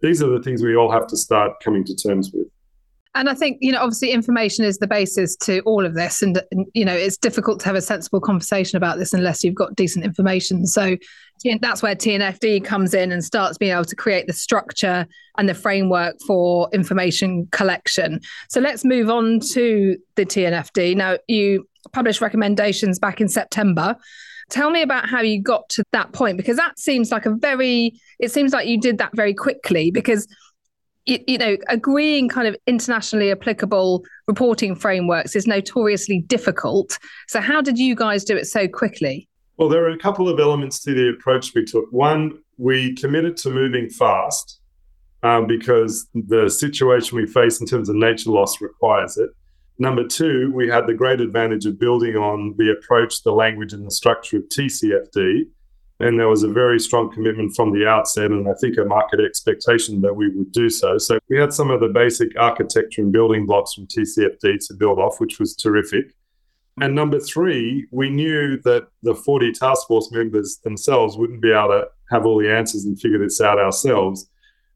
these 0.02 0.22
are 0.22 0.28
the 0.28 0.42
things 0.42 0.62
we 0.62 0.76
all 0.76 0.92
have 0.92 1.06
to 1.08 1.16
start 1.16 1.60
coming 1.64 1.84
to 1.84 1.96
terms 1.96 2.30
with. 2.32 2.46
And 3.14 3.28
I 3.28 3.34
think, 3.34 3.58
you 3.60 3.72
know, 3.72 3.80
obviously 3.80 4.10
information 4.10 4.64
is 4.64 4.78
the 4.78 4.86
basis 4.86 5.36
to 5.36 5.60
all 5.60 5.84
of 5.84 5.94
this. 5.94 6.22
And, 6.22 6.42
you 6.72 6.84
know, 6.84 6.94
it's 6.94 7.18
difficult 7.18 7.60
to 7.60 7.66
have 7.66 7.76
a 7.76 7.82
sensible 7.82 8.20
conversation 8.20 8.78
about 8.78 8.98
this 8.98 9.12
unless 9.12 9.44
you've 9.44 9.54
got 9.54 9.76
decent 9.76 10.04
information. 10.04 10.66
So 10.66 10.96
that's 11.60 11.82
where 11.82 11.94
TNFD 11.94 12.64
comes 12.64 12.94
in 12.94 13.12
and 13.12 13.22
starts 13.22 13.58
being 13.58 13.72
able 13.72 13.84
to 13.84 13.96
create 13.96 14.28
the 14.28 14.32
structure 14.32 15.06
and 15.36 15.46
the 15.46 15.54
framework 15.54 16.16
for 16.26 16.70
information 16.72 17.48
collection. 17.52 18.20
So 18.48 18.60
let's 18.60 18.82
move 18.82 19.10
on 19.10 19.40
to 19.52 19.98
the 20.14 20.24
TNFD. 20.24 20.96
Now, 20.96 21.18
you 21.28 21.68
published 21.92 22.22
recommendations 22.22 22.98
back 22.98 23.20
in 23.20 23.28
September. 23.28 23.94
Tell 24.48 24.70
me 24.70 24.80
about 24.80 25.08
how 25.08 25.20
you 25.20 25.42
got 25.42 25.68
to 25.70 25.84
that 25.92 26.12
point 26.12 26.38
because 26.38 26.56
that 26.56 26.78
seems 26.78 27.10
like 27.10 27.26
a 27.26 27.34
very, 27.34 27.92
it 28.18 28.30
seems 28.30 28.52
like 28.52 28.66
you 28.66 28.80
did 28.80 28.98
that 28.98 29.14
very 29.14 29.34
quickly 29.34 29.90
because 29.90 30.26
you, 31.06 31.18
you, 31.26 31.38
know, 31.38 31.56
agreeing 31.68 32.28
kind 32.28 32.48
of 32.48 32.56
internationally 32.66 33.30
applicable 33.30 34.04
reporting 34.26 34.74
frameworks 34.74 35.34
is 35.34 35.46
notoriously 35.46 36.20
difficult. 36.20 36.98
So, 37.28 37.40
how 37.40 37.60
did 37.60 37.78
you 37.78 37.94
guys 37.94 38.24
do 38.24 38.36
it 38.36 38.46
so 38.46 38.68
quickly? 38.68 39.28
Well, 39.56 39.68
there 39.68 39.84
are 39.84 39.90
a 39.90 39.98
couple 39.98 40.28
of 40.28 40.40
elements 40.40 40.80
to 40.84 40.94
the 40.94 41.10
approach 41.10 41.52
we 41.54 41.64
took. 41.64 41.84
One, 41.90 42.38
we 42.56 42.94
committed 42.94 43.36
to 43.38 43.50
moving 43.50 43.88
fast 43.88 44.60
um, 45.22 45.46
because 45.46 46.06
the 46.14 46.48
situation 46.48 47.16
we 47.16 47.26
face 47.26 47.60
in 47.60 47.66
terms 47.66 47.88
of 47.88 47.96
nature 47.96 48.30
loss 48.30 48.60
requires 48.60 49.16
it. 49.16 49.30
Number 49.78 50.06
two, 50.06 50.52
we 50.54 50.68
had 50.68 50.86
the 50.86 50.94
great 50.94 51.20
advantage 51.20 51.66
of 51.66 51.78
building 51.78 52.16
on 52.16 52.54
the 52.56 52.70
approach, 52.70 53.22
the 53.22 53.32
language, 53.32 53.72
and 53.72 53.86
the 53.86 53.90
structure 53.90 54.38
of 54.38 54.44
TCFD 54.44 55.46
and 56.02 56.18
there 56.18 56.28
was 56.28 56.42
a 56.42 56.48
very 56.48 56.80
strong 56.80 57.12
commitment 57.12 57.54
from 57.54 57.72
the 57.72 57.86
outset, 57.86 58.32
and 58.32 58.48
I 58.48 58.54
think 58.60 58.76
a 58.76 58.84
market 58.84 59.20
expectation 59.20 60.00
that 60.00 60.12
we 60.12 60.28
would 60.30 60.50
do 60.50 60.68
so. 60.68 60.98
So 60.98 61.20
we 61.28 61.38
had 61.38 61.52
some 61.52 61.70
of 61.70 61.78
the 61.78 61.88
basic 61.88 62.36
architecture 62.36 63.02
and 63.02 63.12
building 63.12 63.46
blocks 63.46 63.74
from 63.74 63.86
TCFD 63.86 64.66
to 64.66 64.74
build 64.74 64.98
off, 64.98 65.20
which 65.20 65.38
was 65.38 65.54
terrific. 65.54 66.12
And 66.80 66.96
number 66.96 67.20
three, 67.20 67.86
we 67.92 68.10
knew 68.10 68.60
that 68.62 68.88
the 69.04 69.14
40 69.14 69.52
task 69.52 69.86
force 69.86 70.10
members 70.10 70.58
themselves 70.64 71.16
wouldn't 71.16 71.40
be 71.40 71.52
able 71.52 71.68
to 71.68 71.86
have 72.10 72.26
all 72.26 72.38
the 72.38 72.50
answers 72.50 72.84
and 72.84 73.00
figure 73.00 73.20
this 73.20 73.40
out 73.40 73.60
ourselves. 73.60 74.28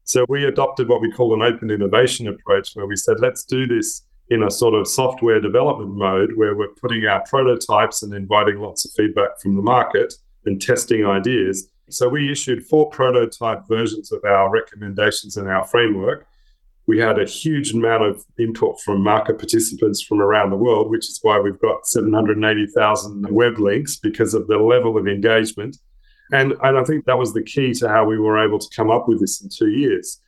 So 0.05 0.25
we 0.29 0.45
adopted 0.45 0.87
what 0.87 1.01
we 1.01 1.11
call 1.11 1.33
an 1.33 1.41
open 1.41 1.69
innovation 1.71 2.29
approach, 2.29 2.73
where 2.73 2.87
we 2.87 2.95
said, 2.95 3.19
let's 3.19 3.43
do 3.43 3.67
this 3.67 4.03
in 4.29 4.43
a 4.43 4.51
sort 4.51 4.75
of 4.75 4.87
software 4.87 5.41
development 5.41 5.93
mode 5.93 6.37
where 6.37 6.55
we're 6.55 6.73
putting 6.81 7.05
out 7.05 7.25
prototypes 7.25 8.03
and 8.03 8.13
inviting 8.13 8.59
lots 8.59 8.85
of 8.85 8.91
feedback 8.91 9.41
from 9.41 9.57
the 9.57 9.61
market 9.61 10.13
and 10.47 10.61
testing 10.61 11.05
ideas. 11.05 11.69
So 11.89 12.09
we 12.09 12.31
issued 12.31 12.65
four 12.65 12.89
prototype 12.89 13.67
versions 13.67 14.11
of 14.11 14.23
our 14.25 14.49
recommendations 14.49 15.37
and 15.37 15.47
our 15.47 15.65
framework. 15.65 16.27
We 16.85 16.99
had 16.99 17.19
a 17.19 17.25
huge 17.25 17.73
amount 17.73 18.03
of 18.03 18.25
input 18.39 18.79
from 18.81 19.03
market 19.03 19.37
participants 19.37 20.01
from 20.01 20.21
around 20.21 20.49
the 20.49 20.57
world, 20.57 20.89
which 20.89 21.09
is 21.09 21.19
why 21.21 21.39
we've 21.39 21.59
got 21.59 21.85
780,000 21.85 23.27
web 23.29 23.59
links 23.59 23.97
because 23.97 24.33
of 24.33 24.47
the 24.47 24.57
level 24.57 24.97
of 24.97 25.07
engagement. 25.07 25.77
And, 26.31 26.53
and 26.63 26.77
I 26.77 26.83
think 26.83 27.05
that 27.05 27.17
was 27.17 27.33
the 27.33 27.43
key 27.43 27.73
to 27.75 27.89
how 27.89 28.05
we 28.05 28.17
were 28.17 28.43
able 28.43 28.59
to 28.59 28.75
come 28.75 28.89
up 28.89 29.07
with 29.07 29.19
this 29.19 29.41
in 29.41 29.49
two 29.49 29.69
years. 29.69 30.21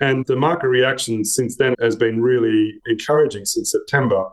And 0.00 0.24
the 0.26 0.36
market 0.36 0.68
reaction 0.68 1.24
since 1.24 1.56
then 1.56 1.74
has 1.80 1.96
been 1.96 2.22
really 2.22 2.80
encouraging 2.86 3.44
since 3.44 3.72
September 3.72 4.26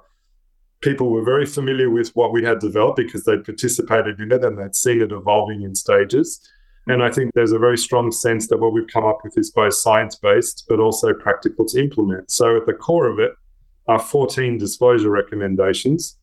people 0.86 1.10
were 1.10 1.24
very 1.24 1.48
familiar 1.48 1.90
with 1.90 2.10
what 2.16 2.32
we 2.32 2.44
had 2.44 2.60
developed 2.60 2.98
because 2.98 3.24
they'd 3.24 3.44
participated 3.44 4.20
in 4.20 4.32
it 4.32 4.46
and 4.46 4.58
they'd 4.58 4.76
seen 4.76 5.02
it 5.02 5.12
evolving 5.12 5.64
in 5.64 5.74
stages. 5.74 6.48
And 6.88 7.02
I 7.02 7.10
think 7.10 7.34
there's 7.34 7.54
a 7.54 7.58
very 7.58 7.78
strong 7.78 8.12
sense 8.12 8.48
that 8.48 8.60
what 8.60 8.72
we've 8.72 8.88
come 8.88 9.04
up 9.04 9.18
with 9.24 9.36
is 9.36 9.50
both 9.50 9.74
science 9.74 10.16
based, 10.16 10.66
but 10.70 10.80
also 10.80 11.12
practical 11.16 11.66
to 11.66 11.80
implement. 11.82 12.30
So 12.30 12.56
at 12.56 12.68
the 12.68 12.74
core 12.74 13.10
of 13.10 13.18
it 13.18 13.32
are 13.88 13.98
14 13.98 14.60
disclosure 14.60 15.10
recommendations. 15.10 16.20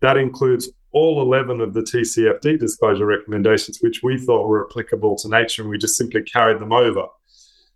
That 0.00 0.16
includes 0.16 0.70
all 0.92 1.20
11 1.20 1.60
of 1.60 1.74
the 1.74 1.82
TCFD 1.82 2.58
disclosure 2.58 3.04
recommendations, 3.04 3.80
which 3.82 4.00
we 4.02 4.16
thought 4.18 4.48
were 4.48 4.66
applicable 4.66 5.16
to 5.16 5.28
nature, 5.28 5.60
and 5.60 5.70
we 5.70 5.76
just 5.76 5.96
simply 5.96 6.22
carried 6.22 6.58
them 6.58 6.72
over. 6.72 7.04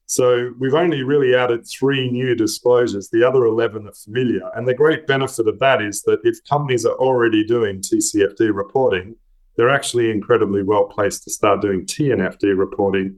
So 0.06 0.52
we've 0.58 0.74
only 0.74 1.02
really 1.02 1.34
added 1.34 1.66
three 1.66 2.10
new 2.10 2.34
disclosures. 2.34 3.08
The 3.08 3.26
other 3.26 3.46
11 3.46 3.88
are 3.88 3.92
familiar. 3.92 4.50
And 4.54 4.68
the 4.68 4.74
great 4.74 5.06
benefit 5.06 5.48
of 5.48 5.58
that 5.60 5.80
is 5.80 6.02
that 6.02 6.20
if 6.24 6.44
companies 6.48 6.84
are 6.84 6.96
already 6.96 7.44
doing 7.44 7.80
TCFD 7.80 8.54
reporting, 8.54 9.16
they're 9.56 9.70
actually 9.70 10.10
incredibly 10.10 10.62
well 10.62 10.84
placed 10.84 11.24
to 11.24 11.30
start 11.30 11.62
doing 11.62 11.86
TNFD 11.86 12.56
reporting. 12.56 13.16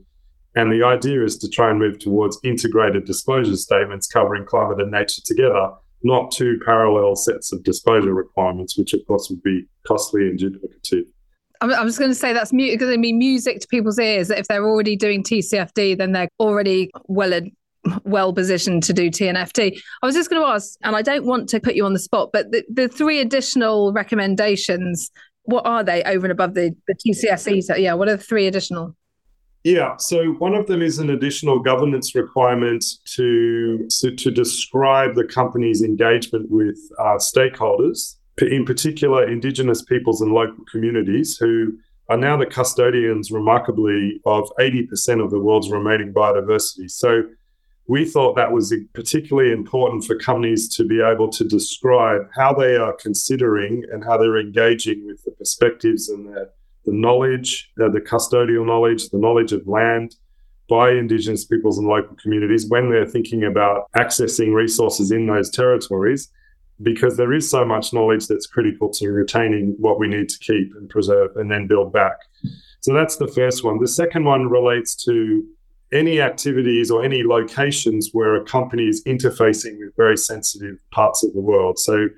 And 0.55 0.73
the 0.73 0.85
idea 0.85 1.25
is 1.25 1.37
to 1.39 1.49
try 1.49 1.71
and 1.71 1.79
move 1.79 1.99
towards 1.99 2.39
integrated 2.45 3.05
disclosure 3.05 3.57
statements 3.57 4.07
covering 4.07 4.47
climate 4.47 4.81
and 4.81 4.91
nature 4.91 5.23
together, 5.25 5.73
not 6.03 6.31
two 6.31 6.61
parallel 6.65 7.17
sets 7.17 7.53
of 7.53 7.65
disclosure 7.65 8.15
requirements, 8.15 8.79
which 8.79 8.95
of 8.95 9.01
course 9.07 9.29
would 9.29 9.43
be 9.43 9.67
costly 9.87 10.29
and 10.29 10.39
duplicative. 10.39 11.07
I'm, 11.61 11.73
I'm 11.73 11.87
just 11.87 11.99
going 11.99 12.11
to 12.11 12.15
say 12.15 12.33
that's 12.33 12.51
going 12.51 12.79
to 12.79 12.99
be 12.99 13.13
music 13.13 13.61
to 13.61 13.69
people's 13.69 13.99
ears. 13.99 14.29
That 14.29 14.39
if 14.39 14.49
they're 14.49 14.67
already 14.67 14.97
doing 14.97 15.23
TCFD, 15.23 15.99
then 15.99 16.13
they're 16.13 16.29
already 16.39 16.91
well 17.07 17.33
well 18.05 18.33
positioned 18.33 18.83
to 18.85 18.93
do 18.93 19.11
TNFD. 19.11 19.81
I 20.03 20.07
was 20.07 20.15
just 20.15 20.31
going 20.31 20.43
to 20.43 20.49
ask, 20.49 20.77
and 20.83 20.97
I 20.97 21.03
don't 21.03 21.25
want 21.25 21.49
to 21.51 21.61
put 21.61 21.75
you 21.75 21.85
on 21.85 21.93
the 21.93 21.99
spot, 21.99 22.31
but 22.33 22.51
the, 22.51 22.65
the 22.69 22.89
three 22.89 23.21
additional 23.21 23.93
recommendations, 23.93 25.11
what 25.45 25.67
are 25.67 25.85
they 25.85 26.03
over 26.03 26.27
and 26.27 26.33
above 26.33 26.55
the, 26.55 26.75
the 26.89 26.95
TCFD? 26.95 27.63
So, 27.63 27.77
yeah, 27.77 27.95
what 27.95 28.09
are 28.09 28.17
the 28.17 28.23
three 28.23 28.47
additional? 28.47 28.97
Yeah, 29.63 29.97
so 29.97 30.33
one 30.35 30.55
of 30.55 30.67
them 30.67 30.81
is 30.81 31.01
an 31.01 31.11
additional 31.11 31.59
governance 31.59 32.15
requirement 32.15 32.85
to, 33.15 33.89
to, 34.01 34.15
to 34.15 34.31
describe 34.31 35.17
the 35.17 35.25
company's 35.25 35.83
engagement 35.83 36.51
with 36.51 36.79
uh, 37.01 37.17
stakeholders 37.17 38.17
in 38.41 38.65
particular 38.65 39.29
Indigenous 39.29 39.83
peoples 39.83 40.21
and 40.21 40.33
local 40.33 40.65
communities 40.71 41.37
who 41.37 41.79
are 42.09 42.17
now 42.17 42.37
the 42.37 42.47
custodians, 42.47 43.31
remarkably, 43.31 44.21
of 44.27 44.51
80% 44.61 45.25
of 45.25 45.31
the 45.31 45.41
world's 45.41 45.71
remaining 45.71 46.13
biodiversity. 46.13 46.91
So 46.91 47.25
we 47.89 48.05
thought 48.05 48.37
that 48.37 48.53
was 48.53 48.75
particularly 48.95 49.53
important 49.53 50.05
for 50.05 50.17
companies 50.17 50.69
to 50.77 50.85
be 50.85 51.01
able 51.01 51.29
to 51.31 51.45
describe 51.45 52.29
how 52.35 52.53
they 52.53 52.77
are 52.77 52.93
considering 52.93 53.85
and 53.93 54.05
how 54.05 54.17
they're 54.17 54.39
engaging 54.39 55.07
with 55.07 55.23
the 55.25 55.31
perspectives 55.33 56.09
and 56.09 56.27
the, 56.27 56.51
the 56.85 56.93
knowledge, 56.93 57.73
uh, 57.83 57.89
the 57.89 58.01
custodial 58.01 58.67
knowledge, 58.67 59.09
the 59.11 59.19
knowledge 59.19 59.53
of 59.53 59.67
land 59.67 60.17
by 60.69 60.91
Indigenous 60.91 61.45
peoples 61.45 61.79
and 61.79 61.87
local 61.87 62.17
communities 62.17 62.69
when 62.69 62.91
they're 62.91 63.07
thinking 63.07 63.45
about 63.45 63.91
accessing 63.93 64.53
resources 64.53 65.13
in 65.13 65.27
those 65.27 65.49
territories 65.51 66.29
because 66.83 67.17
there 67.17 67.33
is 67.33 67.49
so 67.49 67.65
much 67.65 67.93
knowledge 67.93 68.27
that's 68.27 68.47
critical 68.47 68.91
to 68.91 69.09
retaining 69.09 69.75
what 69.79 69.99
we 69.99 70.09
need 70.09 70.29
to 70.29 70.39
keep 70.39 70.73
and 70.77 70.89
preserve 70.89 71.37
and 71.37 71.51
then 71.51 71.67
build 71.67 71.93
back. 71.93 72.17
So 72.81 72.93
that's 72.93 73.17
the 73.17 73.29
first 73.29 73.65
one. 73.65 73.81
The 73.81 73.89
second 73.89 74.25
one 74.25 74.49
relates 74.49 74.95
to 75.05 75.45
any 75.93 76.21
activities 76.21 76.91
or 76.91 77.05
any 77.05 77.23
locations 77.23 78.11
where 78.13 78.35
a 78.35 78.45
company 78.45 78.89
is 78.89 79.03
interfacing 79.05 79.79
with 79.79 79.97
very 79.97 80.17
sensitive 80.17 80.77
parts 80.91 81.25
of 81.25 81.33
the 81.33 81.41
world. 81.41 81.79
So, 81.79 82.09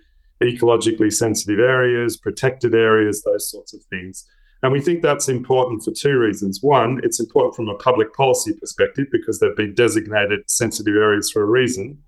ecologically 0.43 1.13
sensitive 1.13 1.59
areas, 1.59 2.17
protected 2.17 2.75
areas, 2.75 3.23
those 3.23 3.51
sorts 3.51 3.75
of 3.75 3.83
things. 3.91 4.25
And 4.63 4.73
we 4.73 4.81
think 4.81 5.03
that's 5.03 5.29
important 5.29 5.85
for 5.85 5.93
two 5.93 6.19
reasons. 6.19 6.61
One, 6.63 7.01
it's 7.03 7.21
important 7.21 7.55
from 7.55 7.69
a 7.69 7.77
public 7.77 8.13
policy 8.15 8.53
perspective 8.55 9.07
because 9.11 9.39
they've 9.39 9.57
been 9.57 9.75
designated 9.75 10.49
sensitive 10.49 10.97
areas 10.97 11.31
for 11.31 11.43
a 11.43 11.47
reason. 11.47 12.03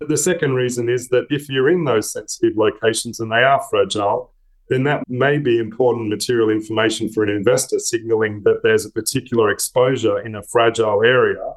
The 0.00 0.16
second 0.16 0.54
reason 0.54 0.88
is 0.88 1.08
that 1.08 1.26
if 1.30 1.48
you're 1.48 1.70
in 1.70 1.84
those 1.84 2.12
sensitive 2.12 2.56
locations 2.56 3.18
and 3.20 3.32
they 3.32 3.42
are 3.42 3.62
fragile, 3.70 4.32
then 4.68 4.82
that 4.84 5.08
may 5.08 5.38
be 5.38 5.58
important 5.58 6.08
material 6.08 6.50
information 6.50 7.08
for 7.08 7.22
an 7.22 7.30
investor, 7.30 7.78
signaling 7.78 8.42
that 8.42 8.62
there's 8.62 8.84
a 8.84 8.90
particular 8.90 9.50
exposure 9.50 10.20
in 10.20 10.34
a 10.34 10.42
fragile 10.42 11.02
area. 11.02 11.54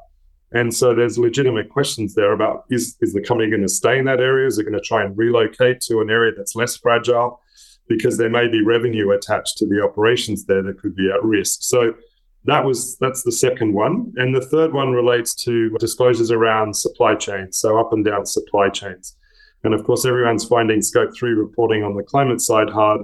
And 0.52 0.74
so 0.74 0.94
there's 0.94 1.18
legitimate 1.18 1.68
questions 1.68 2.14
there 2.14 2.32
about 2.32 2.64
is, 2.70 2.96
is 3.00 3.12
the 3.12 3.22
company 3.22 3.50
going 3.50 3.62
to 3.62 3.68
stay 3.68 3.98
in 3.98 4.04
that 4.06 4.20
area? 4.20 4.46
Is 4.46 4.58
it 4.58 4.64
going 4.64 4.74
to 4.74 4.80
try 4.80 5.04
and 5.04 5.16
relocate 5.16 5.80
to 5.82 6.00
an 6.00 6.10
area 6.10 6.32
that's 6.36 6.56
less 6.56 6.76
fragile? 6.76 7.40
Because 7.88 8.16
there 8.16 8.30
may 8.30 8.48
be 8.48 8.64
revenue 8.64 9.10
attached 9.10 9.58
to 9.58 9.66
the 9.66 9.82
operations 9.82 10.46
there 10.46 10.62
that 10.62 10.78
could 10.78 10.96
be 10.96 11.10
at 11.10 11.22
risk. 11.22 11.60
So 11.62 11.94
that 12.44 12.64
was 12.64 12.96
that's 12.98 13.22
the 13.22 13.32
second 13.32 13.74
one. 13.74 14.12
And 14.16 14.34
the 14.34 14.40
third 14.40 14.72
one 14.72 14.92
relates 14.92 15.34
to 15.36 15.70
disclosures 15.78 16.30
around 16.30 16.74
supply 16.74 17.14
chains, 17.14 17.58
so 17.58 17.78
up 17.78 17.92
and 17.92 18.04
down 18.04 18.26
supply 18.26 18.68
chains. 18.68 19.16
And 19.62 19.74
of 19.74 19.84
course, 19.84 20.06
everyone's 20.06 20.44
finding 20.44 20.80
scope 20.80 21.14
three 21.14 21.32
reporting 21.32 21.84
on 21.84 21.94
the 21.94 22.02
climate 22.02 22.40
side 22.40 22.70
hard. 22.70 23.02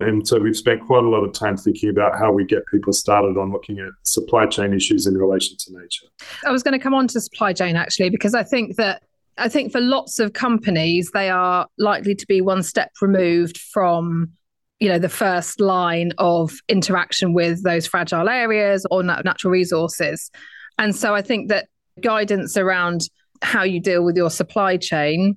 And 0.00 0.26
so 0.26 0.38
we've 0.38 0.56
spent 0.56 0.84
quite 0.84 1.04
a 1.04 1.08
lot 1.08 1.22
of 1.22 1.32
time 1.32 1.56
thinking 1.56 1.88
about 1.88 2.18
how 2.18 2.32
we 2.32 2.44
get 2.44 2.66
people 2.70 2.92
started 2.92 3.38
on 3.38 3.52
looking 3.52 3.78
at 3.78 3.90
supply 4.02 4.44
chain 4.46 4.74
issues 4.74 5.06
in 5.06 5.16
relation 5.16 5.56
to 5.56 5.72
nature. 5.72 6.06
I 6.44 6.50
was 6.50 6.62
going 6.62 6.72
to 6.72 6.82
come 6.82 6.94
on 6.94 7.08
to 7.08 7.20
supply 7.20 7.52
chain 7.52 7.76
actually, 7.76 8.10
because 8.10 8.34
I 8.34 8.42
think 8.42 8.76
that 8.76 9.02
I 9.38 9.48
think 9.48 9.72
for 9.72 9.80
lots 9.80 10.18
of 10.18 10.32
companies, 10.32 11.10
they 11.12 11.30
are 11.30 11.66
likely 11.78 12.14
to 12.14 12.26
be 12.26 12.40
one 12.40 12.62
step 12.62 12.92
removed 13.00 13.58
from 13.58 14.32
you 14.80 14.88
know 14.88 14.98
the 14.98 15.08
first 15.08 15.60
line 15.60 16.12
of 16.18 16.52
interaction 16.68 17.32
with 17.32 17.62
those 17.62 17.86
fragile 17.86 18.28
areas 18.28 18.86
or 18.90 19.02
natural 19.02 19.50
resources. 19.50 20.30
And 20.78 20.94
so 20.94 21.14
i 21.14 21.22
think 21.22 21.48
that 21.48 21.68
guidance 22.00 22.56
around 22.56 23.02
how 23.42 23.62
you 23.62 23.80
deal 23.80 24.04
with 24.04 24.16
your 24.16 24.30
supply 24.30 24.76
chain 24.76 25.36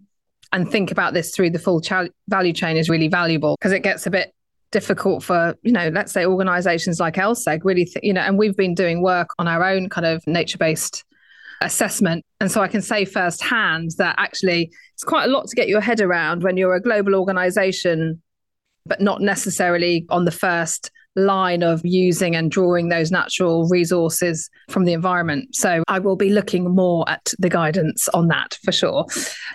and 0.51 0.69
think 0.69 0.91
about 0.91 1.13
this 1.13 1.35
through 1.35 1.49
the 1.49 1.59
full 1.59 1.81
ch- 1.81 2.11
value 2.29 2.53
chain 2.53 2.77
is 2.77 2.89
really 2.89 3.07
valuable 3.07 3.55
because 3.59 3.71
it 3.71 3.81
gets 3.81 4.07
a 4.07 4.09
bit 4.09 4.33
difficult 4.71 5.23
for 5.23 5.55
you 5.61 5.71
know 5.71 5.89
let's 5.89 6.11
say 6.11 6.25
organizations 6.25 6.99
like 6.99 7.15
lseg 7.15 7.61
really 7.63 7.85
th- 7.85 8.03
you 8.03 8.13
know 8.13 8.21
and 8.21 8.37
we've 8.37 8.55
been 8.57 8.73
doing 8.73 9.01
work 9.01 9.29
on 9.39 9.47
our 9.47 9.63
own 9.63 9.87
kind 9.89 10.05
of 10.05 10.25
nature 10.27 10.57
based 10.57 11.03
assessment. 11.61 12.23
And 12.39 12.51
so 12.51 12.61
i 12.61 12.67
can 12.67 12.81
say 12.81 13.05
firsthand 13.05 13.91
that 13.97 14.15
actually 14.17 14.71
it's 14.93 15.03
quite 15.03 15.25
a 15.25 15.31
lot 15.31 15.47
to 15.47 15.55
get 15.55 15.67
your 15.67 15.81
head 15.81 16.01
around 16.01 16.43
when 16.43 16.57
you're 16.57 16.75
a 16.75 16.81
global 16.81 17.15
organization 17.15 18.21
but 18.87 19.01
not 19.01 19.21
necessarily 19.21 20.05
on 20.09 20.25
the 20.25 20.31
first 20.31 20.91
line 21.15 21.63
of 21.63 21.81
using 21.83 22.35
and 22.35 22.51
drawing 22.51 22.89
those 22.89 23.11
natural 23.11 23.67
resources 23.67 24.49
from 24.69 24.85
the 24.85 24.93
environment. 24.93 25.55
So 25.55 25.83
I 25.87 25.99
will 25.99 26.15
be 26.15 26.29
looking 26.29 26.75
more 26.75 27.09
at 27.09 27.33
the 27.39 27.49
guidance 27.49 28.07
on 28.09 28.27
that 28.27 28.57
for 28.63 28.71
sure. 28.71 29.05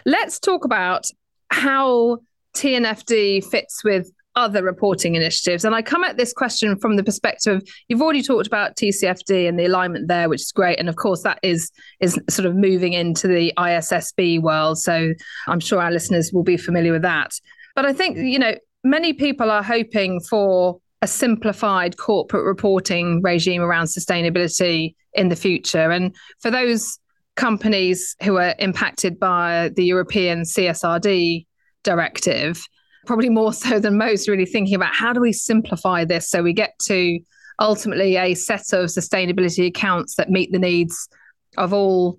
Let's 0.05 0.39
talk 0.39 0.65
about 0.65 1.07
how 1.51 2.19
TNFD 2.55 3.45
fits 3.45 3.85
with 3.85 4.11
other 4.35 4.63
reporting 4.63 5.15
initiatives. 5.15 5.65
And 5.65 5.75
I 5.75 5.83
come 5.83 6.05
at 6.05 6.17
this 6.17 6.33
question 6.33 6.77
from 6.79 6.97
the 6.97 7.05
perspective 7.05 7.57
of 7.57 7.69
you've 7.89 8.01
already 8.01 8.23
talked 8.23 8.47
about 8.47 8.77
TCFD 8.77 9.49
and 9.49 9.59
the 9.59 9.67
alignment 9.67 10.09
there, 10.09 10.29
which 10.29 10.41
is 10.41 10.53
great. 10.53 10.79
And 10.79 10.89
of 10.89 10.97
course, 10.97 11.23
that 11.23 11.39
is 11.43 11.71
is 12.01 12.19
sort 12.31 12.47
of 12.47 12.57
moving 12.57 12.95
into 12.95 13.29
the 13.29 13.53
ISSB 13.59 14.41
world. 14.41 14.79
So 14.79 15.13
I'm 15.47 15.61
sure 15.61 15.83
our 15.83 15.91
listeners 15.91 16.33
will 16.33 16.45
be 16.45 16.57
familiar 16.57 16.93
with 16.93 17.03
that. 17.03 17.33
But 17.75 17.87
I 17.87 17.93
think, 17.93 18.17
you 18.17 18.39
know, 18.39 18.55
many 18.85 19.13
people 19.13 19.51
are 19.51 19.63
hoping 19.63 20.21
for 20.21 20.81
a 21.03 21.07
simplified 21.07 21.97
corporate 21.97 22.45
reporting 22.45 23.21
regime 23.23 23.61
around 23.61 23.87
sustainability 23.87 24.95
in 25.15 25.29
the 25.29 25.37
future. 25.37 25.91
And 25.91 26.15
for 26.41 26.51
those 26.51 26.99
companies 27.37 28.15
who 28.23 28.37
are 28.37 28.55
impacted 28.59 29.19
by 29.19 29.71
the 29.75 29.85
European 29.85 30.43
CSRD 30.43 31.47
directive, 31.83 32.65
probably 33.07 33.29
more 33.29 33.53
so 33.53 33.79
than 33.79 33.99
most, 33.99 34.29
really 34.29 34.47
thinking 34.47 34.75
about 34.75 34.95
how 34.95 35.13
do 35.13 35.21
we 35.21 35.33
simplify 35.33 36.05
this 36.05 36.29
so 36.29 36.43
we 36.43 36.53
get 36.53 36.79
to 36.87 37.19
ultimately 37.61 38.17
a 38.17 38.35
set 38.35 38.73
of 38.73 38.87
sustainability 38.87 39.67
accounts 39.67 40.17
that 40.17 40.31
meet 40.31 40.51
the 40.53 40.59
needs 40.59 41.09
of 41.59 41.73
all 41.73 42.19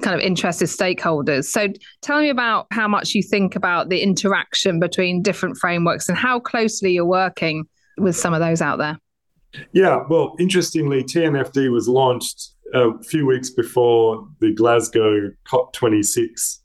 kind 0.00 0.14
of 0.14 0.20
interested 0.20 0.68
stakeholders. 0.68 1.44
So 1.44 1.68
tell 2.02 2.20
me 2.20 2.30
about 2.30 2.66
how 2.70 2.88
much 2.88 3.14
you 3.14 3.22
think 3.22 3.54
about 3.56 3.88
the 3.88 4.00
interaction 4.00 4.80
between 4.80 5.22
different 5.22 5.56
frameworks 5.58 6.08
and 6.08 6.16
how 6.16 6.40
closely 6.40 6.92
you're 6.92 7.04
working 7.04 7.66
with 7.98 8.16
some 8.16 8.34
of 8.34 8.40
those 8.40 8.60
out 8.60 8.78
there. 8.78 8.98
Yeah, 9.72 10.02
well, 10.08 10.34
interestingly, 10.38 11.04
TNFD 11.04 11.70
was 11.70 11.88
launched 11.88 12.52
a 12.74 13.00
few 13.04 13.26
weeks 13.26 13.50
before 13.50 14.26
the 14.40 14.52
Glasgow 14.52 15.30
COP26, 15.46 16.58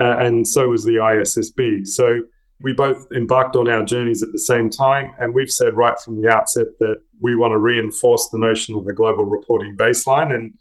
uh, 0.00 0.16
and 0.18 0.46
so 0.46 0.68
was 0.68 0.84
the 0.84 0.96
ISSB. 0.96 1.86
So 1.86 2.20
we 2.60 2.72
both 2.72 3.06
embarked 3.12 3.56
on 3.56 3.68
our 3.68 3.84
journeys 3.84 4.22
at 4.22 4.30
the 4.32 4.38
same 4.38 4.70
time, 4.70 5.12
and 5.18 5.34
we've 5.34 5.50
said 5.50 5.74
right 5.74 5.98
from 5.98 6.22
the 6.22 6.28
outset 6.28 6.66
that 6.78 6.96
we 7.20 7.34
want 7.34 7.52
to 7.52 7.58
reinforce 7.58 8.28
the 8.28 8.38
notion 8.38 8.76
of 8.76 8.84
the 8.84 8.92
global 8.92 9.24
reporting 9.24 9.76
baseline 9.76 10.32
and 10.34 10.54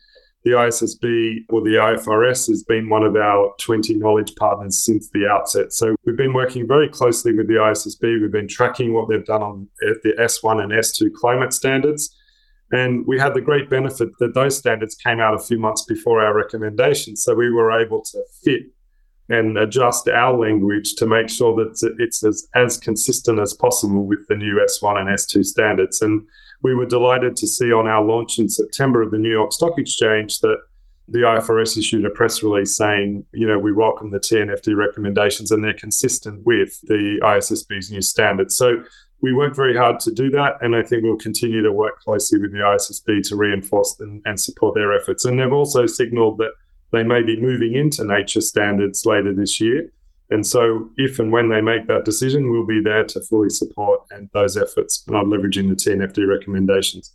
the 0.46 0.52
ISSB 0.52 1.44
or 1.50 1.62
the 1.62 1.72
IFRS 1.72 2.48
has 2.48 2.64
been 2.64 2.88
one 2.88 3.02
of 3.02 3.16
our 3.16 3.52
20 3.60 3.96
knowledge 3.96 4.36
partners 4.36 4.78
since 4.78 5.10
the 5.10 5.28
outset. 5.28 5.74
So 5.74 5.96
we've 6.06 6.16
been 6.16 6.34
working 6.34 6.68
very 6.68 6.88
closely 6.88 7.34
with 7.34 7.48
the 7.48 7.56
ISSB. 7.56 8.22
We've 8.22 8.32
been 8.32 8.48
tracking 8.48 8.94
what 8.94 9.10
they've 9.10 9.26
done 9.26 9.42
on 9.42 9.68
eh, 9.84 9.94
the 10.04 10.14
S1 10.20 10.64
and 10.64 10.72
S2 10.72 11.14
climate 11.16 11.52
standards. 11.52 12.16
And 12.72 13.08
we 13.08 13.20
had 13.20 13.34
the 13.34 13.42
great 13.42 13.72
benefit 13.72 14.10
that 14.20 14.36
those 14.36 14.56
standards 14.56 14.94
came 14.94 15.20
out 15.20 15.34
a 15.34 15.40
few 15.40 15.58
months 15.58 15.84
before 15.84 16.24
our 16.24 16.36
recommendations. 16.36 17.24
So 17.24 17.34
we 17.34 17.52
were 17.52 17.72
able 17.72 18.04
to 18.04 18.24
fit 18.44 18.68
and 19.30 19.58
adjust 19.58 20.08
our 20.08 20.38
language 20.38 20.94
to 20.96 21.08
make 21.08 21.28
sure 21.28 21.56
that 21.56 21.96
it's 21.98 22.24
as, 22.24 22.48
as 22.54 22.78
consistent 22.78 23.40
as 23.40 23.56
possible 23.56 24.06
with 24.06 24.28
the 24.28 24.36
new 24.36 24.64
S1 24.64 25.00
and 25.00 25.10
S2 25.10 25.44
standards. 25.44 26.04
And 26.04 26.28
we 26.66 26.74
were 26.74 26.88
delighted 26.88 27.36
to 27.36 27.46
see 27.46 27.72
on 27.72 27.88
our 27.88 28.04
launch 28.04 28.40
in 28.40 28.50
September 28.50 29.04
of 29.04 29.12
the 29.12 29.20
New 29.20 29.30
York 29.30 29.54
Stock 29.54 29.78
Exchange 29.78 30.40
that 30.40 30.58
the 31.08 31.20
IFRS 31.20 31.78
issued 31.78 32.04
a 32.06 32.10
press 32.10 32.42
release 32.42 32.76
saying, 32.76 33.24
you 33.34 33.46
know, 33.46 33.60
we 33.60 33.72
welcome 33.72 34.10
the 34.10 34.20
TNFD 34.20 34.76
recommendations 34.76 35.52
and 35.52 35.64
they're 35.64 35.76
consistent 35.76 36.44
with 36.44 36.82
the 36.82 37.20
ISSB's 37.22 37.92
new 37.92 38.02
standards. 38.02 38.58
So 38.58 38.84
we 39.22 39.32
worked 39.32 39.56
very 39.56 39.78
hard 39.78 40.00
to 40.00 40.12
do 40.12 40.32
that. 40.32 40.58
And 40.62 40.76
I 40.76 40.82
think 40.82 41.04
we'll 41.04 41.18
continue 41.18 41.62
to 41.62 41.72
work 41.72 42.00
closely 42.00 42.40
with 42.40 42.52
the 42.52 42.58
ISSB 42.58 43.22
to 43.28 43.36
reinforce 43.36 44.00
and, 44.00 44.24
and 44.26 44.40
support 44.40 44.74
their 44.74 44.92
efforts. 44.92 45.24
And 45.24 45.40
they've 45.40 45.54
also 45.54 45.86
signaled 45.86 46.40
that 46.40 46.54
they 46.90 47.04
may 47.04 47.22
be 47.22 47.40
moving 47.40 47.76
into 47.76 48.04
nature 48.04 48.42
standards 48.42 49.06
later 49.06 49.36
this 49.36 49.62
year. 49.62 49.92
And 50.32 50.46
so, 50.46 50.90
if 50.98 51.20
and 51.20 51.32
when 51.32 51.50
they 51.50 51.62
make 51.62 51.88
that 51.88 52.06
decision, 52.06 52.50
we'll 52.50 52.66
be 52.66 52.82
there 52.82 53.04
to 53.04 53.22
fully 53.22 53.50
support 53.50 54.02
and 54.10 54.30
those 54.34 54.58
efforts 54.58 55.00
by 55.00 55.22
leveraging 55.22 55.70
the 55.70 55.76
TNFD 55.76 56.28
recommendations. 56.28 57.14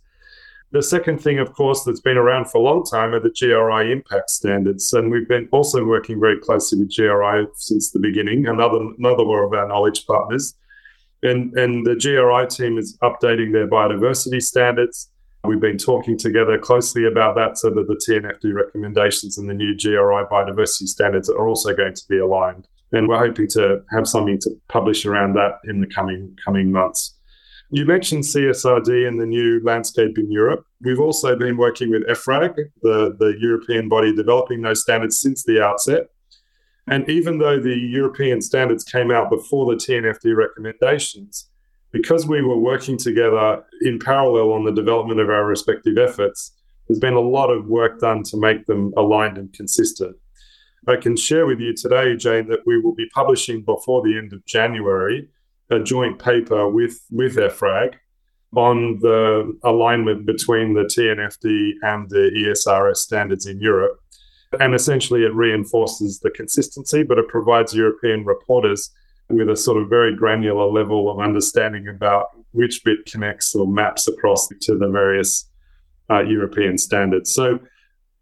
The 0.71 0.81
second 0.81 1.21
thing, 1.21 1.39
of 1.39 1.51
course, 1.51 1.83
that's 1.83 1.99
been 1.99 2.15
around 2.15 2.49
for 2.49 2.59
a 2.59 2.61
long 2.61 2.85
time 2.85 3.13
are 3.13 3.19
the 3.19 3.35
GRI 3.37 3.91
impact 3.91 4.29
standards. 4.29 4.93
And 4.93 5.11
we've 5.11 5.27
been 5.27 5.49
also 5.51 5.83
working 5.83 6.17
very 6.17 6.39
closely 6.39 6.79
with 6.79 6.95
GRI 6.95 7.47
since 7.55 7.91
the 7.91 7.99
beginning, 7.99 8.47
another, 8.47 8.79
another 8.97 9.25
one 9.25 9.43
of 9.43 9.53
our 9.53 9.67
knowledge 9.67 10.05
partners. 10.07 10.55
And, 11.23 11.53
and 11.57 11.85
the 11.85 11.95
GRI 11.95 12.47
team 12.47 12.77
is 12.77 12.97
updating 12.99 13.51
their 13.51 13.67
biodiversity 13.67 14.41
standards. 14.41 15.09
We've 15.43 15.59
been 15.59 15.77
talking 15.77 16.17
together 16.17 16.57
closely 16.57 17.05
about 17.05 17.35
that 17.35 17.57
so 17.57 17.69
that 17.71 17.87
the 17.87 17.95
TNFD 17.95 18.53
recommendations 18.53 19.37
and 19.37 19.49
the 19.49 19.53
new 19.53 19.75
GRI 19.75 20.23
biodiversity 20.31 20.87
standards 20.87 21.29
are 21.29 21.49
also 21.49 21.75
going 21.75 21.95
to 21.95 22.03
be 22.07 22.19
aligned 22.19 22.69
and 22.91 23.07
we're 23.07 23.17
hoping 23.17 23.47
to 23.49 23.81
have 23.91 24.07
something 24.07 24.39
to 24.39 24.51
publish 24.67 25.05
around 25.05 25.33
that 25.35 25.59
in 25.65 25.81
the 25.81 25.87
coming 25.87 26.37
coming 26.43 26.71
months. 26.71 27.15
You 27.73 27.85
mentioned 27.85 28.23
CSRD 28.23 29.07
and 29.07 29.19
the 29.19 29.25
new 29.25 29.61
landscape 29.63 30.17
in 30.17 30.29
Europe. 30.29 30.65
We've 30.81 30.99
also 30.99 31.37
been 31.37 31.55
working 31.55 31.89
with 31.89 32.05
EFRAG, 32.05 32.55
the, 32.81 33.15
the 33.17 33.35
European 33.39 33.87
body 33.87 34.13
developing 34.13 34.61
those 34.61 34.81
standards 34.81 35.19
since 35.19 35.43
the 35.43 35.63
outset. 35.63 36.07
And 36.87 37.09
even 37.09 37.37
though 37.37 37.61
the 37.61 37.75
European 37.75 38.41
standards 38.41 38.83
came 38.83 39.09
out 39.09 39.29
before 39.29 39.73
the 39.73 39.77
TNFD 39.77 40.35
recommendations, 40.35 41.49
because 41.91 42.27
we 42.27 42.41
were 42.41 42.57
working 42.57 42.97
together 42.97 43.63
in 43.81 43.99
parallel 43.99 44.51
on 44.51 44.65
the 44.65 44.73
development 44.73 45.21
of 45.21 45.29
our 45.29 45.45
respective 45.45 45.97
efforts, 45.97 46.51
there's 46.87 46.99
been 46.99 47.13
a 47.13 47.21
lot 47.21 47.49
of 47.49 47.67
work 47.67 47.99
done 47.99 48.23
to 48.23 48.37
make 48.37 48.65
them 48.65 48.93
aligned 48.97 49.37
and 49.37 49.53
consistent. 49.53 50.17
I 50.87 50.95
can 50.95 51.15
share 51.15 51.45
with 51.45 51.59
you 51.59 51.75
today, 51.75 52.15
Jane, 52.15 52.47
that 52.47 52.65
we 52.65 52.79
will 52.79 52.95
be 52.95 53.07
publishing 53.13 53.61
before 53.61 54.01
the 54.01 54.17
end 54.17 54.33
of 54.33 54.45
January 54.45 55.29
a 55.69 55.79
joint 55.79 56.19
paper 56.19 56.67
with, 56.67 56.99
with 57.11 57.35
EFRAG 57.35 57.93
on 58.55 58.99
the 58.99 59.57
alignment 59.63 60.25
between 60.25 60.73
the 60.73 60.83
TNFD 60.83 61.73
and 61.83 62.09
the 62.09 62.31
ESRS 62.35 62.97
standards 62.97 63.45
in 63.45 63.61
Europe. 63.61 63.99
And 64.59 64.75
essentially, 64.75 65.23
it 65.23 65.33
reinforces 65.33 66.19
the 66.19 66.31
consistency, 66.31 67.03
but 67.03 67.17
it 67.17 67.27
provides 67.29 67.73
European 67.73 68.25
reporters 68.25 68.91
with 69.29 69.49
a 69.49 69.55
sort 69.55 69.81
of 69.81 69.87
very 69.87 70.13
granular 70.13 70.65
level 70.65 71.09
of 71.09 71.21
understanding 71.21 71.87
about 71.87 72.27
which 72.51 72.83
bit 72.83 73.05
connects 73.05 73.55
or 73.55 73.65
maps 73.65 74.09
across 74.09 74.49
to 74.49 74.77
the 74.77 74.89
various 74.89 75.49
uh, 76.09 76.21
European 76.21 76.77
standards. 76.77 77.33
So, 77.33 77.59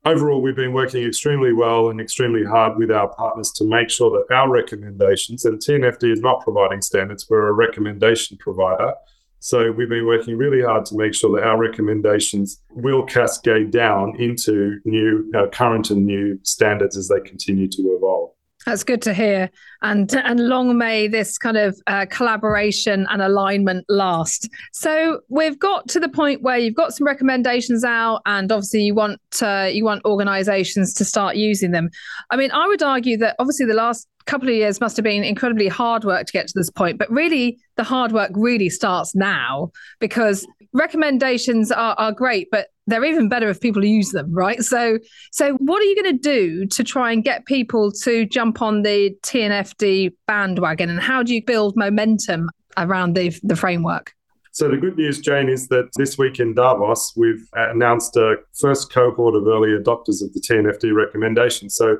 overall, 0.05 0.41
we've 0.41 0.55
been 0.55 0.73
working 0.73 1.05
extremely 1.05 1.53
well 1.53 1.89
and 1.89 1.99
extremely 1.99 2.43
hard 2.43 2.77
with 2.77 2.91
our 2.91 3.07
partners 3.15 3.51
to 3.53 3.65
make 3.65 3.89
sure 3.89 4.11
that 4.11 4.33
our 4.33 4.49
recommendations, 4.49 5.45
and 5.45 5.59
TNFD 5.59 6.11
is 6.11 6.21
not 6.21 6.43
providing 6.43 6.81
standards, 6.81 7.27
we're 7.29 7.47
a 7.47 7.53
recommendation 7.53 8.37
provider. 8.37 8.93
So 9.41 9.71
we've 9.71 9.89
been 9.89 10.05
working 10.05 10.37
really 10.37 10.61
hard 10.61 10.85
to 10.87 10.97
make 10.97 11.13
sure 11.13 11.33
that 11.37 11.47
our 11.47 11.57
recommendations 11.57 12.61
will 12.71 13.03
cascade 13.03 13.71
down 13.71 14.15
into 14.19 14.79
new, 14.83 15.31
uh, 15.33 15.47
current 15.47 15.91
and 15.91 16.05
new 16.05 16.37
standards 16.43 16.97
as 16.97 17.07
they 17.07 17.21
continue 17.21 17.69
to 17.69 17.81
evolve. 17.95 18.31
That's 18.69 18.83
good 18.83 19.01
to 19.01 19.15
hear, 19.15 19.49
and 19.81 20.13
and 20.13 20.47
long 20.47 20.77
may 20.77 21.07
this 21.07 21.39
kind 21.39 21.57
of 21.57 21.75
uh, 21.87 22.05
collaboration 22.07 23.07
and 23.09 23.19
alignment 23.19 23.83
last. 23.89 24.47
So 24.73 25.21
we've 25.27 25.57
got 25.57 25.87
to 25.87 25.99
the 25.99 26.07
point 26.07 26.43
where 26.43 26.59
you've 26.59 26.75
got 26.75 26.93
some 26.93 27.07
recommendations 27.07 27.83
out, 27.83 28.21
and 28.27 28.51
obviously 28.51 28.81
you 28.81 28.93
want 28.93 29.19
uh, 29.41 29.71
you 29.73 29.83
want 29.83 30.05
organisations 30.05 30.93
to 30.93 31.03
start 31.03 31.35
using 31.35 31.71
them. 31.71 31.89
I 32.29 32.35
mean, 32.35 32.51
I 32.51 32.67
would 32.67 32.83
argue 32.83 33.17
that 33.17 33.35
obviously 33.39 33.65
the 33.65 33.73
last 33.73 34.07
couple 34.27 34.47
of 34.47 34.53
years 34.53 34.79
must 34.79 34.95
have 34.97 35.03
been 35.03 35.23
incredibly 35.23 35.67
hard 35.67 36.03
work 36.03 36.27
to 36.27 36.31
get 36.31 36.45
to 36.45 36.53
this 36.55 36.69
point, 36.69 36.99
but 36.99 37.09
really 37.09 37.57
the 37.75 37.83
hard 37.83 38.11
work 38.11 38.29
really 38.35 38.69
starts 38.69 39.15
now 39.15 39.71
because 39.99 40.45
recommendations 40.73 41.71
are, 41.71 41.95
are 41.97 42.11
great, 42.11 42.49
but 42.51 42.67
they're 42.87 43.05
even 43.05 43.29
better 43.29 43.49
if 43.49 43.61
people 43.61 43.85
use 43.85 44.11
them, 44.11 44.33
right? 44.33 44.61
So, 44.63 44.97
so 45.31 45.53
what 45.55 45.81
are 45.81 45.85
you 45.85 46.01
going 46.01 46.17
to 46.17 46.21
do 46.21 46.65
to 46.67 46.83
try 46.83 47.11
and 47.11 47.23
get 47.23 47.45
people 47.45 47.91
to 48.03 48.25
jump 48.25 48.61
on 48.61 48.81
the 48.81 49.15
TNFD 49.23 50.13
bandwagon, 50.27 50.89
and 50.89 50.99
how 50.99 51.23
do 51.23 51.33
you 51.33 51.43
build 51.43 51.75
momentum 51.75 52.49
around 52.77 53.15
the 53.15 53.37
the 53.43 53.55
framework? 53.55 54.13
So 54.51 54.67
the 54.67 54.77
good 54.77 54.97
news, 54.97 55.19
Jane, 55.19 55.47
is 55.47 55.67
that 55.67 55.89
this 55.95 56.17
week 56.17 56.39
in 56.39 56.55
Davos, 56.55 57.13
we've 57.15 57.47
announced 57.53 58.17
a 58.17 58.37
first 58.59 58.91
cohort 58.91 59.35
of 59.35 59.47
early 59.47 59.69
adopters 59.69 60.23
of 60.23 60.33
the 60.33 60.41
TNFD 60.41 60.93
recommendation. 60.93 61.69
So 61.69 61.99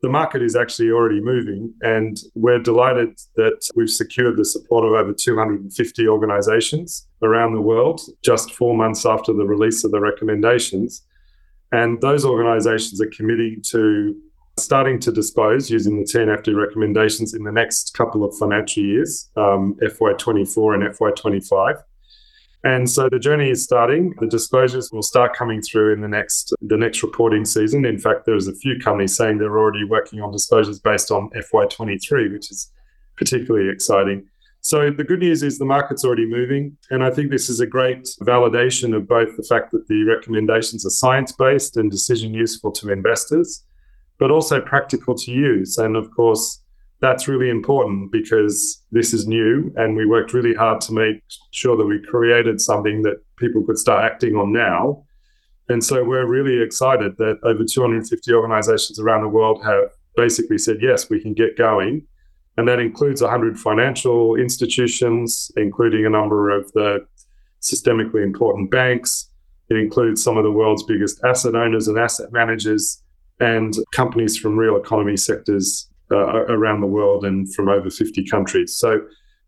the 0.00 0.08
market 0.08 0.42
is 0.42 0.54
actually 0.54 0.90
already 0.90 1.20
moving, 1.20 1.74
and 1.82 2.18
we're 2.34 2.60
delighted 2.60 3.18
that 3.36 3.68
we've 3.74 3.90
secured 3.90 4.36
the 4.36 4.44
support 4.44 4.84
of 4.84 4.92
over 4.92 5.12
250 5.12 6.08
organizations 6.08 7.08
around 7.22 7.54
the 7.54 7.60
world 7.60 8.00
just 8.22 8.52
four 8.54 8.76
months 8.76 9.04
after 9.04 9.32
the 9.32 9.44
release 9.44 9.82
of 9.84 9.90
the 9.90 10.00
recommendations. 10.00 11.04
And 11.72 12.00
those 12.00 12.24
organizations 12.24 13.00
are 13.02 13.10
committing 13.10 13.60
to 13.70 14.16
starting 14.56 14.98
to 15.00 15.12
dispose 15.12 15.70
using 15.70 15.98
the 15.98 16.04
TNFD 16.04 16.54
recommendations 16.56 17.34
in 17.34 17.44
the 17.44 17.52
next 17.52 17.94
couple 17.94 18.24
of 18.24 18.36
financial 18.36 18.82
years, 18.82 19.30
um, 19.36 19.76
FY24 19.82 20.74
and 20.74 20.94
FY25. 20.96 21.82
And 22.64 22.90
so 22.90 23.08
the 23.08 23.20
journey 23.20 23.50
is 23.50 23.62
starting. 23.62 24.14
The 24.18 24.26
disclosures 24.26 24.90
will 24.90 25.02
start 25.02 25.34
coming 25.34 25.62
through 25.62 25.92
in 25.92 26.00
the 26.00 26.08
next 26.08 26.52
the 26.60 26.76
next 26.76 27.02
reporting 27.02 27.44
season. 27.44 27.84
In 27.84 27.98
fact, 27.98 28.26
there's 28.26 28.48
a 28.48 28.54
few 28.54 28.78
companies 28.78 29.16
saying 29.16 29.38
they're 29.38 29.58
already 29.58 29.84
working 29.84 30.20
on 30.20 30.32
disclosures 30.32 30.80
based 30.80 31.10
on 31.10 31.30
FY23, 31.30 32.32
which 32.32 32.50
is 32.50 32.72
particularly 33.16 33.68
exciting. 33.70 34.26
So 34.60 34.90
the 34.90 35.04
good 35.04 35.20
news 35.20 35.44
is 35.44 35.58
the 35.58 35.64
market's 35.64 36.04
already 36.04 36.26
moving, 36.26 36.76
and 36.90 37.04
I 37.04 37.10
think 37.10 37.30
this 37.30 37.48
is 37.48 37.60
a 37.60 37.66
great 37.66 38.04
validation 38.22 38.94
of 38.94 39.06
both 39.06 39.36
the 39.36 39.44
fact 39.44 39.70
that 39.70 39.86
the 39.86 40.02
recommendations 40.02 40.84
are 40.84 40.90
science-based 40.90 41.76
and 41.76 41.90
decision 41.90 42.34
useful 42.34 42.72
to 42.72 42.90
investors, 42.90 43.64
but 44.18 44.32
also 44.32 44.60
practical 44.60 45.14
to 45.14 45.30
use. 45.30 45.78
And 45.78 45.96
of 45.96 46.10
course, 46.10 46.60
that's 47.00 47.28
really 47.28 47.48
important 47.48 48.10
because 48.10 48.82
this 48.90 49.14
is 49.14 49.26
new 49.26 49.72
and 49.76 49.96
we 49.96 50.04
worked 50.04 50.32
really 50.32 50.54
hard 50.54 50.80
to 50.82 50.92
make 50.92 51.22
sure 51.52 51.76
that 51.76 51.86
we 51.86 52.02
created 52.02 52.60
something 52.60 53.02
that 53.02 53.22
people 53.36 53.64
could 53.64 53.78
start 53.78 54.04
acting 54.04 54.34
on 54.34 54.52
now. 54.52 55.04
And 55.68 55.84
so 55.84 56.02
we're 56.02 56.26
really 56.26 56.60
excited 56.60 57.16
that 57.18 57.38
over 57.44 57.64
250 57.64 58.32
organizations 58.32 58.98
around 58.98 59.22
the 59.22 59.28
world 59.28 59.62
have 59.64 59.90
basically 60.16 60.58
said, 60.58 60.78
yes, 60.80 61.08
we 61.08 61.20
can 61.20 61.34
get 61.34 61.56
going. 61.56 62.04
And 62.56 62.66
that 62.66 62.80
includes 62.80 63.22
100 63.22 63.56
financial 63.58 64.34
institutions, 64.34 65.52
including 65.56 66.04
a 66.04 66.10
number 66.10 66.50
of 66.50 66.72
the 66.72 67.06
systemically 67.62 68.24
important 68.24 68.72
banks. 68.72 69.30
It 69.68 69.76
includes 69.76 70.24
some 70.24 70.36
of 70.36 70.42
the 70.42 70.50
world's 70.50 70.82
biggest 70.82 71.22
asset 71.24 71.54
owners 71.54 71.86
and 71.86 71.98
asset 71.98 72.32
managers 72.32 73.00
and 73.38 73.76
companies 73.92 74.36
from 74.36 74.56
real 74.56 74.76
economy 74.76 75.16
sectors 75.16 75.88
uh, 76.10 76.44
around 76.46 76.80
the 76.80 76.86
world 76.86 77.24
and 77.24 77.52
from 77.54 77.68
over 77.68 77.90
50 77.90 78.24
countries. 78.26 78.76
So 78.76 79.00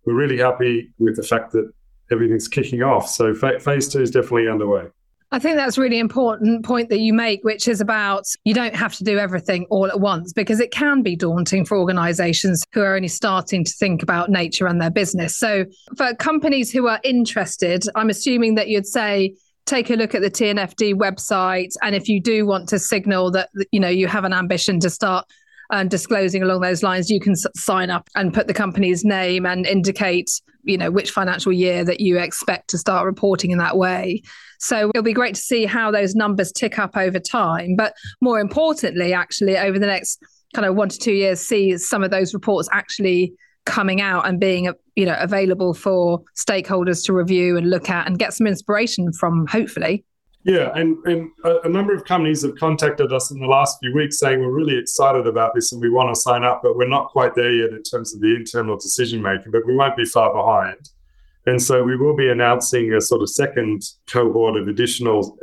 we're 0.04 0.14
really 0.14 0.38
happy 0.38 0.92
with 0.98 1.16
the 1.16 1.22
fact 1.22 1.52
that 1.52 1.70
everything's 2.10 2.48
kicking 2.48 2.82
off. 2.82 3.08
So 3.08 3.34
phase 3.34 3.88
two 3.88 4.02
is 4.02 4.10
definitely 4.10 4.48
underway. 4.48 4.86
I 5.32 5.38
think 5.38 5.56
that's 5.56 5.78
a 5.78 5.80
really 5.80 6.00
important 6.00 6.64
point 6.64 6.88
that 6.88 6.98
you 6.98 7.12
make, 7.12 7.44
which 7.44 7.68
is 7.68 7.80
about 7.80 8.24
you 8.42 8.52
don't 8.52 8.74
have 8.74 8.96
to 8.96 9.04
do 9.04 9.16
everything 9.16 9.64
all 9.70 9.86
at 9.86 10.00
once 10.00 10.32
because 10.32 10.58
it 10.58 10.72
can 10.72 11.02
be 11.02 11.14
daunting 11.14 11.64
for 11.64 11.78
organizations 11.78 12.64
who 12.72 12.80
are 12.80 12.96
only 12.96 13.06
starting 13.06 13.62
to 13.62 13.72
think 13.72 14.02
about 14.02 14.28
nature 14.28 14.66
and 14.66 14.80
their 14.80 14.90
business. 14.90 15.36
So, 15.36 15.66
for 15.96 16.14
companies 16.16 16.72
who 16.72 16.88
are 16.88 16.98
interested, 17.04 17.84
I'm 17.94 18.10
assuming 18.10 18.56
that 18.56 18.66
you'd 18.66 18.88
say, 18.88 19.36
take 19.66 19.88
a 19.88 19.94
look 19.94 20.16
at 20.16 20.22
the 20.22 20.30
TNFD 20.30 20.94
website. 20.94 21.74
And 21.80 21.94
if 21.94 22.08
you 22.08 22.20
do 22.20 22.44
want 22.44 22.68
to 22.70 22.80
signal 22.80 23.30
that, 23.30 23.50
you 23.70 23.78
know, 23.78 23.88
you 23.88 24.08
have 24.08 24.24
an 24.24 24.32
ambition 24.32 24.80
to 24.80 24.90
start 24.90 25.26
and 25.70 25.90
disclosing 25.90 26.42
along 26.42 26.60
those 26.60 26.82
lines, 26.82 27.10
you 27.10 27.20
can 27.20 27.34
sign 27.36 27.90
up 27.90 28.08
and 28.14 28.34
put 28.34 28.46
the 28.46 28.54
company's 28.54 29.04
name 29.04 29.46
and 29.46 29.66
indicate, 29.66 30.30
you 30.64 30.76
know, 30.76 30.90
which 30.90 31.10
financial 31.10 31.52
year 31.52 31.84
that 31.84 32.00
you 32.00 32.18
expect 32.18 32.68
to 32.70 32.78
start 32.78 33.06
reporting 33.06 33.50
in 33.50 33.58
that 33.58 33.76
way. 33.76 34.22
So 34.58 34.90
it'll 34.90 35.02
be 35.02 35.12
great 35.12 35.34
to 35.36 35.40
see 35.40 35.66
how 35.66 35.90
those 35.90 36.14
numbers 36.14 36.52
tick 36.52 36.78
up 36.78 36.96
over 36.96 37.18
time. 37.18 37.76
But 37.76 37.94
more 38.20 38.40
importantly, 38.40 39.12
actually, 39.12 39.56
over 39.56 39.78
the 39.78 39.86
next 39.86 40.22
kind 40.54 40.66
of 40.66 40.74
one 40.74 40.88
to 40.88 40.98
two 40.98 41.12
years, 41.12 41.40
see 41.40 41.78
some 41.78 42.02
of 42.02 42.10
those 42.10 42.34
reports 42.34 42.68
actually 42.72 43.32
coming 43.66 44.00
out 44.00 44.26
and 44.26 44.40
being 44.40 44.72
you 44.96 45.06
know 45.06 45.16
available 45.20 45.74
for 45.74 46.22
stakeholders 46.36 47.04
to 47.04 47.12
review 47.12 47.56
and 47.56 47.70
look 47.70 47.90
at 47.90 48.06
and 48.06 48.18
get 48.18 48.32
some 48.32 48.46
inspiration 48.46 49.12
from 49.12 49.46
hopefully 49.46 50.04
yeah, 50.44 50.70
and, 50.74 50.96
and 51.04 51.30
a, 51.44 51.60
a, 51.64 51.68
number 51.68 51.94
of 51.94 52.04
companies 52.04 52.42
have 52.42 52.56
contacted 52.56 53.12
us 53.12 53.30
in 53.30 53.40
the 53.40 53.46
last 53.46 53.78
few 53.80 53.94
weeks 53.94 54.18
saying 54.18 54.40
we're 54.40 54.50
really 54.50 54.78
excited 54.78 55.26
about 55.26 55.54
this 55.54 55.72
and 55.72 55.82
we 55.82 55.90
want 55.90 56.14
to 56.14 56.18
sign 56.18 56.44
up, 56.44 56.62
but 56.62 56.76
we're 56.76 56.88
not 56.88 57.08
quite 57.08 57.34
there 57.34 57.52
yet 57.52 57.70
in 57.70 57.82
terms 57.82 58.14
of 58.14 58.20
the 58.20 58.34
internal 58.34 58.76
decision 58.76 59.20
making, 59.20 59.52
but 59.52 59.66
we 59.66 59.76
won't 59.76 59.96
be 59.96 60.04
far 60.06 60.32
behind. 60.32 60.90
And 61.46 61.60
so 61.60 61.82
we 61.82 61.96
will 61.96 62.16
be 62.16 62.30
announcing 62.30 62.94
a 62.94 63.00
sort 63.00 63.22
of 63.22 63.28
second 63.28 63.82
cohort 64.06 64.56
of 64.56 64.68
additional 64.68 65.38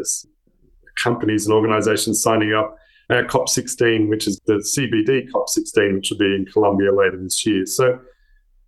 companies 0.96 1.46
and 1.46 1.54
organizations 1.54 2.22
signing 2.22 2.54
up 2.54 2.76
at 3.10 3.28
COP16, 3.28 4.10
which 4.10 4.28
is 4.28 4.40
the 4.46 4.56
CBD 4.56 5.30
COP16, 5.30 5.96
which 5.96 6.12
will 6.12 6.18
be 6.18 6.36
in 6.36 6.46
Colombia 6.46 6.94
later 6.94 7.22
this 7.22 7.46
year. 7.46 7.66
So 7.66 8.00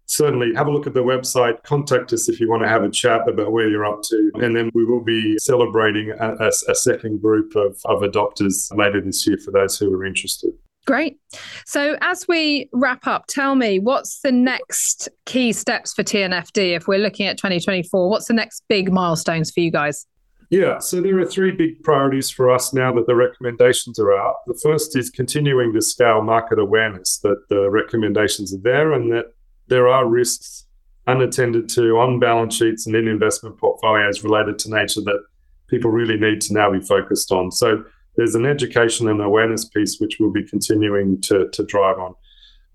certainly 0.10 0.54
have 0.56 0.68
a 0.68 0.72
look 0.72 0.88
at 0.88 0.94
the 0.94 1.04
website. 1.04 1.62
Contact 1.64 2.12
us 2.14 2.28
if 2.28 2.40
you 2.40 2.50
want 2.50 2.64
to 2.64 2.68
have 2.68 2.84
a 2.84 2.90
chat 2.90 3.28
about 3.30 3.52
where 3.52 3.70
you're 3.70 3.86
up 3.86 4.02
to. 4.04 4.32
And 4.36 4.56
then 4.56 4.72
we 4.74 4.84
will 4.84 5.04
be 5.04 5.38
celebrating 5.38 6.12
a, 6.12 6.36
a, 6.40 6.52
a 6.68 6.76
second 6.76 7.22
group 7.22 7.56
of, 7.56 7.80
of 7.86 8.02
adopters 8.02 8.76
later 8.76 9.02
this 9.02 9.26
year 9.28 9.38
for 9.38 9.52
those 9.52 9.78
who 9.78 9.94
are 9.94 10.06
interested. 10.06 10.52
Great. 10.86 11.20
So, 11.66 11.98
as 12.02 12.28
we 12.28 12.68
wrap 12.74 13.06
up, 13.06 13.28
tell 13.28 13.54
me 13.54 13.80
what's 13.80 14.22
the 14.22 14.32
next 14.32 15.08
key 15.26 15.54
steps 15.54 15.94
for 15.94 16.04
TNFD 16.04 16.76
if 16.76 16.88
we're 16.88 17.00
looking 17.00 17.28
at 17.28 17.38
2024? 17.38 18.10
What's 18.10 18.26
the 18.26 18.34
next 18.34 18.64
big 18.68 18.92
milestones 18.92 19.52
for 19.52 19.60
you 19.60 19.70
guys? 19.70 20.08
Yeah, 20.50 20.80
so 20.80 21.00
there 21.00 21.20
are 21.20 21.26
three 21.26 21.52
big 21.52 21.84
priorities 21.84 22.32
for 22.32 22.50
us 22.50 22.74
now 22.74 22.92
that 22.94 23.06
the 23.06 23.14
recommendations 23.14 24.00
are 24.00 24.18
out. 24.18 24.38
The 24.48 24.60
first 24.64 24.98
is 24.98 25.12
continuing 25.12 25.74
to 25.74 25.82
scale 25.82 26.24
market 26.24 26.58
awareness 26.58 27.20
that 27.20 27.48
the 27.50 27.70
recommendations 27.70 28.52
are 28.52 28.62
there 28.64 28.94
and 28.94 29.12
that 29.12 29.26
there 29.70 29.88
are 29.88 30.08
risks 30.08 30.66
unattended 31.08 31.70
to 31.70 31.98
on 31.98 32.20
balance 32.20 32.56
sheets 32.56 32.86
and 32.86 32.96
in 32.96 33.08
investment 33.08 33.58
portfolios 33.58 34.24
related 34.24 34.60
to 34.60 34.70
nature 34.70 35.02
that 35.02 35.24
people 35.68 35.92
really 35.92 36.18
need 36.18 36.42
to 36.42 36.54
now 36.54 36.72
be 36.72 36.82
focused 36.82 37.32
on. 37.32 37.52
So 37.52 37.84
there's 38.16 38.36
an 38.36 38.46
education 38.46 39.08
and 39.08 39.22
awareness 39.22 39.66
piece 39.66 40.00
which 40.00 40.18
we'll 40.20 40.32
be 40.32 40.44
continuing 40.44 41.22
to, 41.22 41.50
to 41.50 41.64
drive 41.66 42.00
on. 42.00 42.16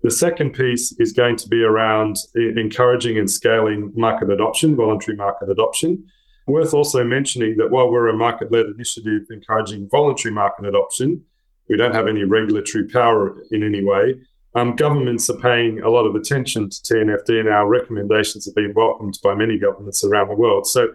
The 0.01 0.11
second 0.11 0.51
piece 0.53 0.93
is 0.99 1.13
going 1.13 1.35
to 1.37 1.49
be 1.49 1.63
around 1.63 2.17
encouraging 2.35 3.17
and 3.17 3.29
scaling 3.29 3.91
market 3.95 4.29
adoption, 4.29 4.75
voluntary 4.75 5.17
market 5.17 5.49
adoption. 5.49 6.05
Worth 6.47 6.73
also 6.73 7.03
mentioning 7.03 7.57
that 7.57 7.71
while 7.71 7.89
we're 7.89 8.09
a 8.09 8.15
market 8.15 8.51
led 8.51 8.67
initiative 8.67 9.23
encouraging 9.31 9.89
voluntary 9.89 10.33
market 10.33 10.65
adoption, 10.65 11.23
we 11.69 11.77
don't 11.77 11.95
have 11.95 12.07
any 12.07 12.23
regulatory 12.23 12.87
power 12.87 13.41
in 13.51 13.63
any 13.63 13.83
way 13.83 14.15
um, 14.55 14.75
governments 14.75 15.29
are 15.29 15.37
paying 15.37 15.81
a 15.81 15.89
lot 15.89 16.05
of 16.05 16.15
attention 16.15 16.69
to 16.69 16.81
TNFD, 16.81 17.41
and 17.41 17.49
our 17.49 17.67
recommendations 17.67 18.45
have 18.45 18.55
been 18.55 18.73
welcomed 18.73 19.19
by 19.21 19.35
many 19.35 19.59
governments 19.59 20.03
around 20.03 20.29
the 20.29 20.35
world. 20.35 20.65
So 20.65 20.87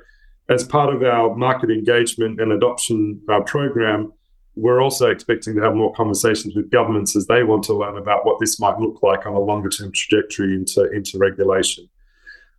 as 0.48 0.64
part 0.64 0.94
of 0.94 1.02
our 1.02 1.36
market 1.36 1.70
engagement 1.70 2.40
and 2.40 2.52
adoption 2.52 3.20
uh, 3.28 3.40
program, 3.42 4.12
we're 4.56 4.82
also 4.82 5.10
expecting 5.10 5.54
to 5.54 5.62
have 5.62 5.74
more 5.74 5.92
conversations 5.94 6.56
with 6.56 6.70
governments 6.70 7.14
as 7.14 7.26
they 7.26 7.44
want 7.44 7.62
to 7.64 7.74
learn 7.74 7.98
about 7.98 8.26
what 8.26 8.40
this 8.40 8.58
might 8.58 8.78
look 8.78 9.02
like 9.02 9.26
on 9.26 9.34
a 9.34 9.38
longer 9.38 9.68
term 9.68 9.92
trajectory 9.92 10.54
into, 10.54 10.90
into 10.90 11.18
regulation. 11.18 11.88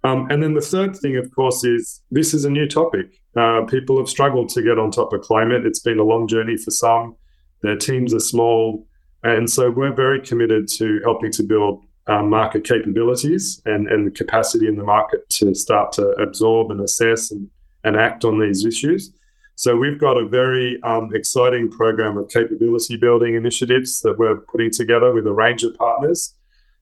Um, 0.03 0.27
and 0.31 0.41
then 0.41 0.53
the 0.53 0.61
third 0.61 0.95
thing, 0.95 1.17
of 1.17 1.29
course, 1.31 1.63
is 1.63 2.01
this 2.11 2.33
is 2.33 2.45
a 2.45 2.49
new 2.49 2.67
topic. 2.67 3.21
Uh, 3.35 3.63
people 3.63 3.97
have 3.97 4.09
struggled 4.09 4.49
to 4.49 4.61
get 4.61 4.79
on 4.79 4.91
top 4.91 5.13
of 5.13 5.21
climate. 5.21 5.65
It's 5.65 5.79
been 5.79 5.99
a 5.99 6.03
long 6.03 6.27
journey 6.27 6.57
for 6.57 6.71
some. 6.71 7.15
Their 7.61 7.75
teams 7.75 8.13
are 8.13 8.19
small. 8.19 8.87
And 9.23 9.49
so 9.49 9.69
we're 9.69 9.93
very 9.93 10.21
committed 10.21 10.67
to 10.69 10.99
helping 11.03 11.31
to 11.33 11.43
build 11.43 11.83
um, 12.07 12.29
market 12.29 12.63
capabilities 12.63 13.61
and, 13.65 13.87
and 13.87 14.07
the 14.07 14.11
capacity 14.11 14.67
in 14.67 14.75
the 14.75 14.83
market 14.83 15.29
to 15.29 15.53
start 15.53 15.91
to 15.93 16.09
absorb 16.13 16.71
and 16.71 16.81
assess 16.81 17.31
and, 17.31 17.49
and 17.83 17.95
act 17.95 18.25
on 18.25 18.39
these 18.39 18.65
issues. 18.65 19.13
So 19.55 19.75
we've 19.75 19.99
got 19.99 20.17
a 20.17 20.27
very 20.27 20.81
um, 20.81 21.13
exciting 21.13 21.69
program 21.69 22.17
of 22.17 22.29
capability 22.29 22.97
building 22.97 23.35
initiatives 23.35 24.01
that 24.01 24.17
we're 24.17 24.37
putting 24.37 24.71
together 24.71 25.13
with 25.13 25.27
a 25.27 25.33
range 25.33 25.63
of 25.63 25.75
partners, 25.75 26.33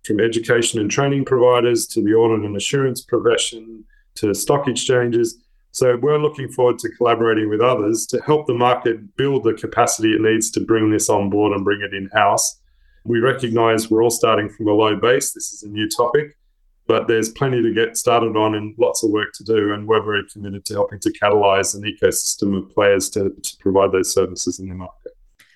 from 0.06 0.22
education 0.22 0.80
and 0.80 0.90
training 0.90 1.26
providers 1.26 1.86
to 1.88 2.02
the 2.02 2.14
audit 2.14 2.46
and 2.46 2.56
assurance 2.56 3.02
profession 3.02 3.84
to 4.16 4.34
stock 4.34 4.68
exchanges. 4.68 5.38
So 5.72 5.98
we're 5.98 6.20
looking 6.20 6.50
forward 6.50 6.80
to 6.80 6.90
collaborating 6.98 7.50
with 7.50 7.62
others 7.62 8.06
to 8.08 8.22
help 8.22 8.48
the 8.48 8.54
market 8.54 9.16
build 9.16 9.44
the 9.44 9.54
capacity 9.54 10.14
it 10.14 10.22
needs 10.22 10.50
to 10.52 10.60
bring 10.60 10.90
this 10.90 11.10
on 11.10 11.30
board 11.30 11.54
and 11.54 11.64
bring 11.64 11.82
it 11.82 11.94
in 11.94 12.10
house. 12.14 12.60
We 13.06 13.20
recognize 13.20 13.90
we're 13.90 14.04
all 14.04 14.10
starting 14.10 14.50
from 14.50 14.68
a 14.68 14.74
low 14.74 14.96
base. 14.96 15.32
This 15.32 15.54
is 15.54 15.64
a 15.64 15.70
new 15.70 15.88
topic 15.90 16.36
but 16.90 17.08
there's 17.08 17.30
plenty 17.30 17.62
to 17.62 17.72
get 17.72 17.96
started 17.96 18.36
on 18.36 18.56
and 18.56 18.74
lots 18.80 19.04
of 19.04 19.12
work 19.12 19.32
to 19.36 19.44
do. 19.44 19.72
And 19.74 19.88
we're 19.88 20.02
very 20.02 20.24
committed 20.34 20.66
to 20.66 20.74
helping 20.74 21.00
to 21.02 21.14
catalyze 21.14 21.76
an 21.76 21.84
ecosystem 21.84 22.58
of 22.58 22.68
players 22.74 23.12
to, 23.12 23.30
to 23.30 23.58
provide 23.60 23.92
those 23.92 24.12
services 24.12 24.60
in 24.60 24.70
the 24.70 24.74
market. 24.74 25.12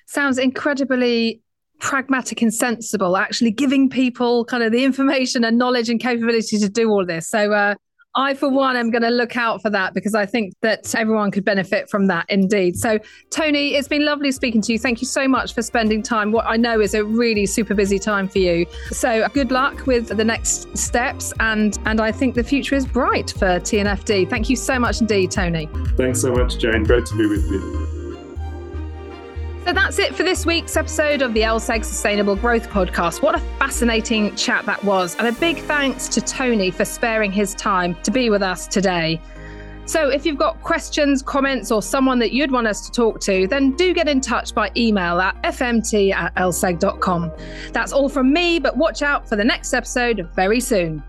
Sounds 0.05 0.37
incredibly 0.37 1.41
pragmatic 1.79 2.43
and 2.43 2.53
sensible, 2.53 3.17
actually 3.17 3.49
giving 3.49 3.89
people 3.89 4.45
kind 4.45 4.61
of 4.61 4.71
the 4.71 4.83
information 4.83 5.43
and 5.43 5.57
knowledge 5.57 5.89
and 5.89 5.99
capability 5.99 6.59
to 6.59 6.69
do 6.69 6.91
all 6.91 7.03
this. 7.03 7.27
So, 7.29 7.51
uh, 7.51 7.73
I, 8.15 8.33
for 8.35 8.49
one, 8.49 8.75
am 8.75 8.91
going 8.91 9.01
to 9.01 9.09
look 9.09 9.35
out 9.37 9.61
for 9.61 9.69
that 9.71 9.93
because 9.93 10.13
I 10.13 10.25
think 10.25 10.53
that 10.61 10.93
everyone 10.93 11.31
could 11.31 11.43
benefit 11.43 11.89
from 11.89 12.07
that 12.07 12.25
indeed. 12.29 12.77
So, 12.77 12.99
Tony, 13.31 13.75
it's 13.75 13.87
been 13.87 14.05
lovely 14.05 14.31
speaking 14.31 14.61
to 14.61 14.73
you. 14.73 14.79
Thank 14.79 15.01
you 15.01 15.07
so 15.07 15.27
much 15.27 15.53
for 15.53 15.61
spending 15.61 16.03
time. 16.03 16.31
What 16.31 16.45
I 16.45 16.55
know 16.55 16.79
is 16.79 16.93
a 16.93 17.03
really 17.03 17.45
super 17.45 17.73
busy 17.73 17.97
time 17.97 18.27
for 18.27 18.39
you. 18.39 18.65
So, 18.91 19.27
good 19.33 19.51
luck 19.51 19.87
with 19.87 20.09
the 20.09 20.23
next 20.23 20.75
steps, 20.77 21.33
and 21.39 21.77
and 21.85 21.99
I 21.99 22.11
think 22.11 22.35
the 22.35 22.43
future 22.43 22.75
is 22.75 22.85
bright 22.85 23.31
for 23.31 23.59
TNFD. 23.59 24.29
Thank 24.29 24.49
you 24.49 24.55
so 24.55 24.77
much 24.77 25.01
indeed, 25.01 25.31
Tony. 25.31 25.67
Thanks 25.97 26.21
so 26.21 26.31
much, 26.31 26.57
Jane. 26.59 26.83
Great 26.83 27.05
to 27.07 27.17
be 27.17 27.25
with 27.25 27.49
you. 27.49 27.92
So 29.65 29.71
that's 29.71 29.97
it 29.97 30.13
for 30.13 30.23
this 30.23 30.45
week's 30.45 30.75
episode 30.75 31.21
of 31.21 31.33
the 31.33 31.39
LSEG 31.39 31.85
Sustainable 31.85 32.35
Growth 32.35 32.69
Podcast. 32.69 33.21
What 33.21 33.33
a 33.33 33.39
fascinating 33.59 34.35
chat 34.35 34.65
that 34.65 34.83
was. 34.83 35.15
And 35.15 35.25
a 35.25 35.31
big 35.31 35.59
thanks 35.59 36.09
to 36.09 36.19
Tony 36.19 36.69
for 36.69 36.83
sparing 36.83 37.31
his 37.31 37.55
time 37.55 37.95
to 38.03 38.11
be 38.11 38.29
with 38.29 38.43
us 38.43 38.67
today. 38.67 39.21
So 39.85 40.09
if 40.09 40.25
you've 40.25 40.37
got 40.37 40.61
questions, 40.63 41.21
comments, 41.21 41.71
or 41.71 41.81
someone 41.81 42.19
that 42.19 42.33
you'd 42.33 42.51
want 42.51 42.67
us 42.67 42.85
to 42.87 42.91
talk 42.91 43.21
to, 43.21 43.47
then 43.47 43.71
do 43.77 43.93
get 43.93 44.09
in 44.09 44.19
touch 44.19 44.53
by 44.53 44.69
email 44.75 45.21
at 45.21 45.41
fmt 45.43 46.13
at 46.13 46.35
lseg.com. 46.35 47.31
That's 47.71 47.93
all 47.93 48.09
from 48.09 48.33
me, 48.33 48.59
but 48.59 48.75
watch 48.75 49.01
out 49.01 49.29
for 49.29 49.37
the 49.37 49.45
next 49.45 49.73
episode 49.73 50.29
very 50.35 50.59
soon. 50.59 51.01